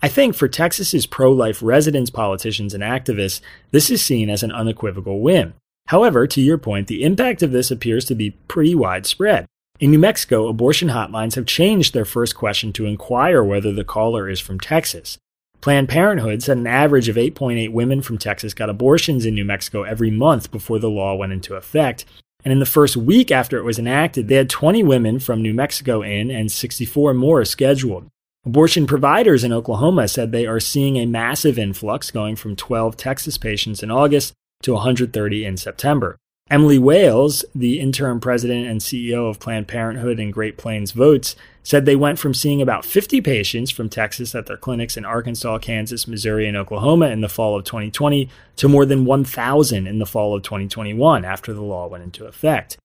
I 0.00 0.08
think 0.08 0.34
for 0.34 0.46
Texas's 0.46 1.06
pro 1.06 1.32
life 1.32 1.60
residents, 1.62 2.10
politicians, 2.10 2.72
and 2.72 2.84
activists, 2.84 3.40
this 3.72 3.90
is 3.90 4.00
seen 4.00 4.30
as 4.30 4.44
an 4.44 4.52
unequivocal 4.52 5.20
win. 5.20 5.54
However, 5.88 6.26
to 6.26 6.40
your 6.40 6.58
point, 6.58 6.86
the 6.86 7.02
impact 7.02 7.42
of 7.42 7.50
this 7.50 7.70
appears 7.70 8.04
to 8.04 8.14
be 8.14 8.32
pretty 8.46 8.74
widespread. 8.74 9.46
In 9.80 9.90
New 9.90 9.98
Mexico, 9.98 10.46
abortion 10.46 10.88
hotlines 10.88 11.34
have 11.34 11.46
changed 11.46 11.94
their 11.94 12.04
first 12.04 12.36
question 12.36 12.72
to 12.74 12.84
inquire 12.84 13.42
whether 13.42 13.72
the 13.72 13.84
caller 13.84 14.28
is 14.28 14.38
from 14.38 14.60
Texas. 14.60 15.18
Planned 15.60 15.88
Parenthood 15.88 16.42
said 16.42 16.58
an 16.58 16.66
average 16.66 17.08
of 17.08 17.16
8.8 17.16 17.72
women 17.72 18.00
from 18.00 18.18
Texas 18.18 18.54
got 18.54 18.70
abortions 18.70 19.24
in 19.24 19.34
New 19.34 19.44
Mexico 19.44 19.82
every 19.82 20.10
month 20.10 20.52
before 20.52 20.78
the 20.78 20.90
law 20.90 21.16
went 21.16 21.32
into 21.32 21.56
effect. 21.56 22.04
And 22.44 22.52
in 22.52 22.60
the 22.60 22.66
first 22.66 22.96
week 22.96 23.32
after 23.32 23.58
it 23.58 23.64
was 23.64 23.78
enacted, 23.78 24.28
they 24.28 24.36
had 24.36 24.50
20 24.50 24.84
women 24.84 25.18
from 25.18 25.42
New 25.42 25.54
Mexico 25.54 26.02
in 26.02 26.30
and 26.30 26.52
64 26.52 27.14
more 27.14 27.44
scheduled. 27.44 28.06
Abortion 28.48 28.86
providers 28.86 29.44
in 29.44 29.52
Oklahoma 29.52 30.08
said 30.08 30.32
they 30.32 30.46
are 30.46 30.58
seeing 30.58 30.96
a 30.96 31.04
massive 31.04 31.58
influx 31.58 32.10
going 32.10 32.34
from 32.34 32.56
12 32.56 32.96
Texas 32.96 33.36
patients 33.36 33.82
in 33.82 33.90
August 33.90 34.32
to 34.62 34.72
130 34.72 35.44
in 35.44 35.58
September. 35.58 36.16
Emily 36.50 36.78
Wales, 36.78 37.44
the 37.54 37.78
interim 37.78 38.20
president 38.20 38.66
and 38.66 38.80
CEO 38.80 39.28
of 39.28 39.38
Planned 39.38 39.68
Parenthood 39.68 40.18
in 40.18 40.30
Great 40.30 40.56
Plains 40.56 40.92
Votes, 40.92 41.36
said 41.62 41.84
they 41.84 41.94
went 41.94 42.18
from 42.18 42.32
seeing 42.32 42.62
about 42.62 42.86
50 42.86 43.20
patients 43.20 43.70
from 43.70 43.90
Texas 43.90 44.34
at 44.34 44.46
their 44.46 44.56
clinics 44.56 44.96
in 44.96 45.04
Arkansas, 45.04 45.58
Kansas, 45.58 46.08
Missouri, 46.08 46.48
and 46.48 46.56
Oklahoma 46.56 47.08
in 47.08 47.20
the 47.20 47.28
fall 47.28 47.54
of 47.54 47.66
2020 47.66 48.30
to 48.56 48.66
more 48.66 48.86
than 48.86 49.04
1,000 49.04 49.86
in 49.86 49.98
the 49.98 50.06
fall 50.06 50.34
of 50.34 50.42
2021 50.42 51.22
after 51.22 51.52
the 51.52 51.60
law 51.60 51.86
went 51.86 52.02
into 52.02 52.24
effect. 52.24 52.78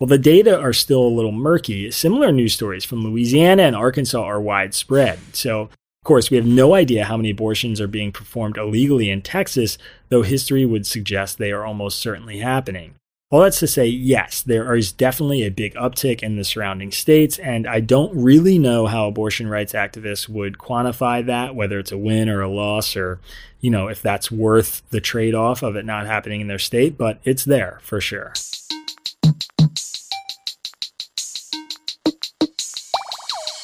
While 0.00 0.08
the 0.08 0.16
data 0.16 0.58
are 0.58 0.72
still 0.72 1.02
a 1.02 1.12
little 1.14 1.30
murky, 1.30 1.90
similar 1.90 2.32
news 2.32 2.54
stories 2.54 2.86
from 2.86 3.04
Louisiana 3.04 3.64
and 3.64 3.76
Arkansas 3.76 4.22
are 4.22 4.40
widespread. 4.40 5.18
So, 5.34 5.64
of 5.64 6.04
course, 6.04 6.30
we 6.30 6.38
have 6.38 6.46
no 6.46 6.74
idea 6.74 7.04
how 7.04 7.18
many 7.18 7.28
abortions 7.28 7.82
are 7.82 7.86
being 7.86 8.10
performed 8.10 8.56
illegally 8.56 9.10
in 9.10 9.20
Texas, 9.20 9.76
though 10.08 10.22
history 10.22 10.64
would 10.64 10.86
suggest 10.86 11.36
they 11.36 11.52
are 11.52 11.66
almost 11.66 11.98
certainly 11.98 12.38
happening. 12.38 12.94
All 13.30 13.42
that's 13.42 13.58
to 13.58 13.66
say, 13.66 13.88
yes, 13.88 14.40
there 14.40 14.74
is 14.74 14.90
definitely 14.90 15.42
a 15.42 15.50
big 15.50 15.74
uptick 15.74 16.22
in 16.22 16.36
the 16.36 16.44
surrounding 16.44 16.92
states, 16.92 17.38
and 17.38 17.66
I 17.66 17.80
don't 17.80 18.16
really 18.16 18.58
know 18.58 18.86
how 18.86 19.06
abortion 19.06 19.48
rights 19.48 19.74
activists 19.74 20.30
would 20.30 20.56
quantify 20.56 21.26
that, 21.26 21.54
whether 21.54 21.78
it's 21.78 21.92
a 21.92 21.98
win 21.98 22.30
or 22.30 22.40
a 22.40 22.48
loss, 22.48 22.96
or, 22.96 23.20
you 23.60 23.70
know, 23.70 23.88
if 23.88 24.00
that's 24.00 24.30
worth 24.30 24.80
the 24.88 25.02
trade 25.02 25.34
off 25.34 25.62
of 25.62 25.76
it 25.76 25.84
not 25.84 26.06
happening 26.06 26.40
in 26.40 26.48
their 26.48 26.58
state, 26.58 26.96
but 26.96 27.20
it's 27.22 27.44
there 27.44 27.80
for 27.82 28.00
sure. 28.00 28.32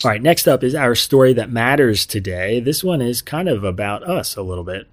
All 0.06 0.12
right, 0.12 0.22
next 0.22 0.46
up 0.46 0.62
is 0.62 0.76
our 0.76 0.94
story 0.94 1.32
that 1.32 1.50
matters 1.50 2.06
today. 2.06 2.60
This 2.60 2.84
one 2.84 3.02
is 3.02 3.20
kind 3.20 3.48
of 3.48 3.64
about 3.64 4.08
us 4.08 4.36
a 4.36 4.42
little 4.42 4.62
bit. 4.62 4.86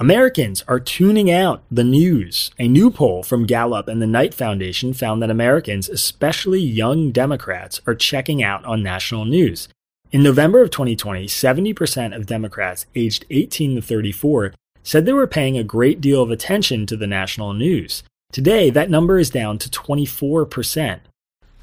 Americans 0.00 0.64
are 0.66 0.80
tuning 0.80 1.30
out 1.30 1.62
the 1.70 1.84
news. 1.84 2.50
A 2.58 2.66
new 2.66 2.90
poll 2.90 3.22
from 3.22 3.46
Gallup 3.46 3.86
and 3.86 4.02
the 4.02 4.08
Knight 4.08 4.34
Foundation 4.34 4.92
found 4.92 5.22
that 5.22 5.30
Americans, 5.30 5.88
especially 5.88 6.58
young 6.58 7.12
Democrats, 7.12 7.80
are 7.86 7.94
checking 7.94 8.42
out 8.42 8.64
on 8.64 8.82
national 8.82 9.24
news. 9.24 9.68
In 10.10 10.24
November 10.24 10.62
of 10.62 10.72
2020, 10.72 11.26
70% 11.26 12.16
of 12.16 12.26
Democrats 12.26 12.86
aged 12.96 13.24
18 13.30 13.76
to 13.76 13.80
34 13.80 14.52
said 14.82 15.06
they 15.06 15.12
were 15.12 15.28
paying 15.28 15.56
a 15.56 15.62
great 15.62 16.00
deal 16.00 16.20
of 16.22 16.32
attention 16.32 16.86
to 16.86 16.96
the 16.96 17.06
national 17.06 17.52
news. 17.52 18.02
Today, 18.32 18.70
that 18.70 18.90
number 18.90 19.16
is 19.20 19.30
down 19.30 19.58
to 19.58 19.70
24%. 19.70 21.02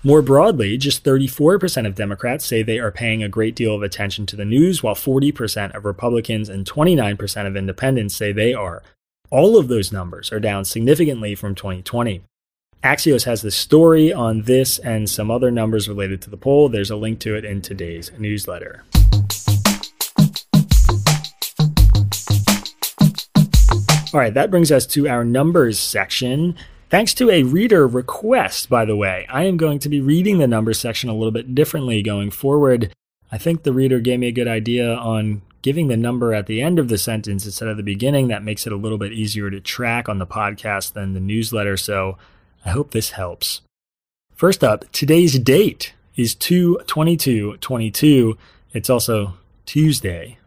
More 0.06 0.22
broadly, 0.22 0.78
just 0.78 1.06
34% 1.06 1.88
of 1.88 1.96
Democrats 1.96 2.46
say 2.46 2.62
they 2.62 2.78
are 2.78 2.92
paying 2.92 3.24
a 3.24 3.30
great 3.30 3.56
deal 3.56 3.74
of 3.74 3.82
attention 3.82 4.26
to 4.26 4.36
the 4.36 4.44
news, 4.44 4.84
while 4.84 4.96
40% 4.96 5.74
of 5.74 5.86
Republicans 5.86 6.50
and 6.50 6.66
29% 6.66 7.48
of 7.48 7.56
independents 7.56 8.14
say 8.14 8.34
they 8.34 8.54
are. 8.54 8.84
All 9.30 9.58
of 9.58 9.70
those 9.70 9.94
numbers 9.94 10.30
are 10.34 10.42
down 10.42 10.66
significantly 10.66 11.36
from 11.36 11.56
2020. 11.56 12.22
Axios 12.84 13.24
has 13.24 13.44
the 13.44 13.50
story 13.50 14.12
on 14.12 14.42
this 14.42 14.78
and 14.78 15.10
some 15.10 15.32
other 15.32 15.50
numbers 15.50 15.88
related 15.88 16.22
to 16.24 16.30
the 16.30 16.36
poll. 16.36 16.68
There's 16.68 16.92
a 16.92 16.98
link 16.98 17.20
to 17.20 17.36
it 17.36 17.46
in 17.46 17.62
today's 17.62 18.12
newsletter. 18.18 18.84
All 24.14 24.20
right, 24.20 24.34
that 24.34 24.52
brings 24.52 24.70
us 24.70 24.86
to 24.88 25.08
our 25.08 25.24
numbers 25.24 25.80
section. 25.80 26.58
Thanks 26.94 27.16
to 27.16 27.32
a 27.32 27.42
reader 27.42 27.88
request, 27.88 28.70
by 28.70 28.86
the 28.86 28.96
way, 28.96 29.26
I 29.28 29.46
am 29.46 29.58
going 29.58 29.80
to 29.80 29.90
be 29.90 30.00
reading 30.00 30.38
the 30.38 30.46
number 30.46 30.76
section 30.76 31.10
a 31.10 31.16
little 31.16 31.32
bit 31.32 31.56
differently 31.56 32.04
going 32.04 32.30
forward. 32.30 32.94
I 33.32 33.40
think 33.40 33.64
the 33.64 33.74
reader 33.74 34.00
gave 34.00 34.20
me 34.20 34.28
a 34.28 34.32
good 34.32 34.48
idea 34.48 34.94
on 34.94 35.42
giving 35.64 35.88
the 35.88 35.98
number 35.98 36.36
at 36.36 36.46
the 36.46 36.62
end 36.62 36.78
of 36.78 36.90
the 36.90 37.00
sentence 37.00 37.46
instead 37.46 37.68
of 37.68 37.78
the 37.78 37.82
beginning. 37.82 38.28
That 38.28 38.44
makes 38.44 38.68
it 38.68 38.74
a 38.74 38.76
little 38.76 39.00
bit 39.00 39.12
easier 39.12 39.50
to 39.50 39.60
track 39.60 40.08
on 40.08 40.20
the 40.20 40.28
podcast 40.28 40.94
than 40.94 41.14
the 41.14 41.20
newsletter. 41.20 41.78
So 41.78 42.20
I 42.64 42.70
hope 42.70 42.92
this 42.92 43.10
helps. 43.10 43.62
First 44.36 44.64
up, 44.64 44.86
today's 44.92 45.40
date 45.40 45.96
is 46.16 46.36
2 46.36 46.82
22 46.86 47.58
22. 47.58 48.38
It's 48.72 48.92
also 48.92 49.34
Tuesday. 49.66 50.38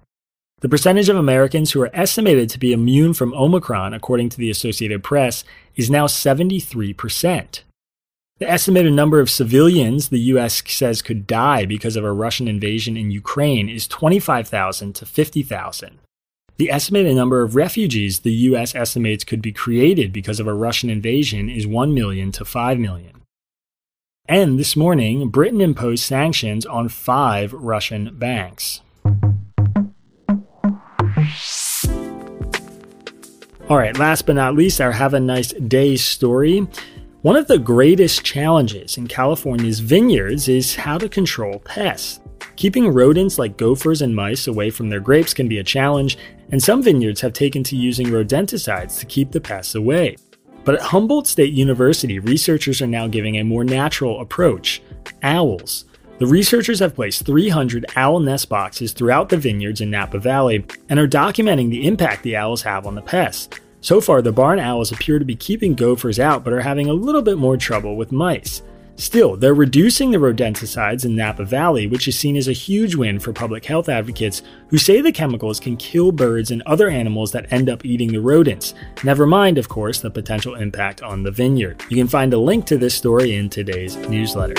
The 0.61 0.71
percentage 0.71 1.11
of 1.11 1.17
Americans 1.17 1.73
who 1.73 1.83
are 1.83 1.91
estimated 1.93 2.49
to 2.51 2.59
be 2.59 2.73
immune 2.73 3.13
from 3.13 3.35
Omicron, 3.35 3.93
according 3.93 4.31
to 4.31 4.39
the 4.39 4.51
Associated 4.51 5.05
Press, 5.05 5.45
is 5.75 5.91
now 5.91 6.07
73%. 6.07 7.61
The 8.39 8.51
estimated 8.51 8.95
number 8.95 9.21
of 9.21 9.31
civilians 9.31 10.09
the 10.09 10.21
U.S. 10.21 10.63
says 10.67 11.03
could 11.03 11.27
die 11.27 11.67
because 11.67 11.95
of 11.95 12.05
a 12.05 12.13
Russian 12.13 12.49
invasion 12.49 12.97
in 12.97 13.11
Ukraine 13.11 13.69
is 13.69 13.87
25,000 13.87 14.95
to 14.95 15.05
50,000. 15.05 15.99
The 16.57 16.71
estimated 16.71 17.15
number 17.15 17.43
of 17.43 17.55
refugees 17.55 18.21
the 18.21 18.33
U.S. 18.33 18.75
estimates 18.75 19.25
could 19.25 19.43
be 19.43 19.53
created 19.53 20.11
because 20.11 20.41
of 20.41 20.47
a 20.47 20.55
Russian 20.55 20.89
invasion 20.89 21.51
is 21.51 21.67
1 21.67 21.93
million 21.93 22.33
to 22.33 22.47
5 22.47 22.79
million. 22.79 23.23
And 24.27 24.59
this 24.59 24.75
morning, 24.75 25.29
Britain 25.29 25.61
imposed 25.61 26.03
sanctions 26.03 26.65
on 26.65 26.89
five 26.89 27.53
Russian 27.53 28.19
banks. 28.19 28.81
All 33.69 33.77
right, 33.77 33.99
last 33.99 34.27
but 34.27 34.37
not 34.37 34.55
least, 34.55 34.81
our 34.81 34.93
Have 34.93 35.15
a 35.15 35.21
Nice 35.21 35.53
Day 35.53 35.97
story. 35.97 36.67
One 37.23 37.35
of 37.35 37.49
the 37.49 37.59
greatest 37.59 38.25
challenges 38.25 38.97
in 38.97 39.09
California's 39.09 39.81
vineyards 39.81 40.49
is 40.49 40.77
how 40.77 40.99
to 40.99 41.09
control 41.09 41.59
pests. 41.59 42.21
Keeping 42.55 42.89
rodents 42.89 43.39
like 43.39 43.57
gophers 43.57 44.03
and 44.03 44.15
mice 44.15 44.47
away 44.47 44.71
from 44.71 44.89
their 44.89 45.01
grapes 45.01 45.35
can 45.35 45.49
be 45.49 45.59
a 45.59 45.65
challenge, 45.65 46.17
and 46.53 46.63
some 46.63 46.83
vineyards 46.83 47.21
have 47.21 47.33
taken 47.33 47.65
to 47.65 47.77
using 47.77 48.07
rodenticides 48.07 49.01
to 49.01 49.07
keep 49.07 49.33
the 49.33 49.41
pests 49.41 49.75
away. 49.75 50.17
But 50.65 50.77
at 50.77 50.83
Humboldt 50.83 51.27
State 51.27 51.53
University, 51.53 52.19
researchers 52.19 52.81
are 52.81 52.87
now 52.87 53.09
giving 53.09 53.37
a 53.37 53.45
more 53.45 53.65
natural 53.65 54.21
approach 54.21 54.81
owls. 55.23 55.85
The 56.19 56.27
researchers 56.27 56.79
have 56.79 56.95
placed 56.95 57.27
300 57.27 57.85
owl 57.95 58.21
nest 58.21 58.49
boxes 58.49 58.93
throughout 58.93 59.29
the 59.29 59.37
vineyards 59.37 59.83
in 59.83 59.91
Napa 59.91 60.19
Valley 60.19 60.65
and 60.89 60.99
are 60.99 61.07
documenting 61.07 61.69
the 61.69 61.87
impact 61.87 62.23
the 62.23 62.37
owls 62.37 62.63
have 62.63 62.87
on 62.87 62.95
the 62.95 63.03
pests. 63.03 63.61
So 63.83 64.01
far, 64.01 64.23
the 64.23 64.33
barn 64.33 64.59
owls 64.59 64.93
appear 64.93 65.19
to 65.19 65.27
be 65.27 65.37
keeping 65.37 65.75
gophers 65.75 66.19
out 66.19 66.43
but 66.43 66.55
are 66.55 66.63
having 66.63 66.89
a 66.89 66.95
little 66.95 67.21
bit 67.21 67.37
more 67.37 67.59
trouble 67.59 67.97
with 67.97 68.13
mice. 68.13 68.63
Still, 68.99 69.37
they're 69.37 69.53
reducing 69.53 70.11
the 70.11 70.17
rodenticides 70.17 71.05
in 71.05 71.15
Napa 71.15 71.45
Valley, 71.45 71.87
which 71.87 72.09
is 72.09 72.19
seen 72.19 72.35
as 72.35 72.49
a 72.49 72.53
huge 72.53 72.95
win 72.95 73.19
for 73.19 73.35
public 73.35 73.67
health 73.67 73.91
advocates 73.91 74.41
who 74.69 74.79
say 74.79 75.03
the 75.03 75.13
chemicals 75.13 75.61
can 75.61 75.77
kill 75.77 76.13
birds 76.13 76.51
and 76.51 76.63
other 76.63 76.89
animals 76.89 77.31
that 77.33 77.53
end 77.53 77.69
up 77.69 77.85
eating 77.85 78.11
the 78.11 78.23
rodents. 78.23 78.73
Never 79.05 79.27
mind, 79.27 79.59
of 79.59 79.69
course, 79.69 80.01
the 80.01 80.11
potential 80.11 80.55
impact 80.55 81.03
on 81.03 81.25
the 81.25 81.31
vineyard. 81.31 81.83
You 81.91 81.99
can 81.99 82.09
find 82.09 82.33
a 82.33 82.39
link 82.39 82.65
to 82.67 82.79
this 82.79 82.95
story 82.95 83.35
in 83.35 83.51
today's 83.51 83.97
newsletter. 84.09 84.55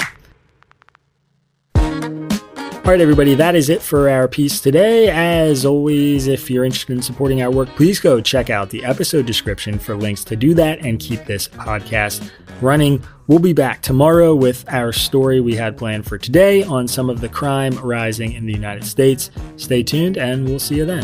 All 2.88 2.94
right, 2.94 3.02
everybody, 3.02 3.36
that 3.36 3.54
is 3.54 3.68
it 3.68 3.82
for 3.82 4.08
our 4.08 4.30
piece 4.30 4.62
today. 4.62 5.10
As 5.10 5.66
always, 5.66 6.28
if 6.28 6.50
you're 6.50 6.64
interested 6.64 6.94
in 6.94 7.02
supporting 7.02 7.42
our 7.42 7.52
work, 7.52 7.68
please 7.76 8.00
go 8.00 8.22
check 8.22 8.50
out 8.50 8.70
the 8.70 8.86
episode 8.86 9.26
description 9.26 9.78
for 9.78 9.94
links 9.94 10.24
to 10.24 10.38
do 10.38 10.54
that 10.54 10.80
and 10.80 10.98
keep 10.98 11.26
this 11.26 11.50
podcast 11.50 12.32
running. 12.62 13.04
We'll 13.28 13.40
be 13.40 13.52
back 13.52 13.82
tomorrow 13.82 14.34
with 14.34 14.64
our 14.70 14.94
story 14.94 15.42
we 15.42 15.56
had 15.56 15.78
planned 15.78 16.06
for 16.06 16.18
today 16.18 16.64
on 16.64 16.88
some 16.88 17.10
of 17.10 17.20
the 17.20 17.28
crime 17.28 17.78
rising 17.80 18.32
in 18.32 18.46
the 18.46 18.54
United 18.54 18.86
States. 18.86 19.32
Stay 19.58 19.84
tuned, 19.84 20.16
and 20.16 20.48
we'll 20.48 20.58
see 20.58 20.78
you 20.78 20.86
then. 20.86 21.04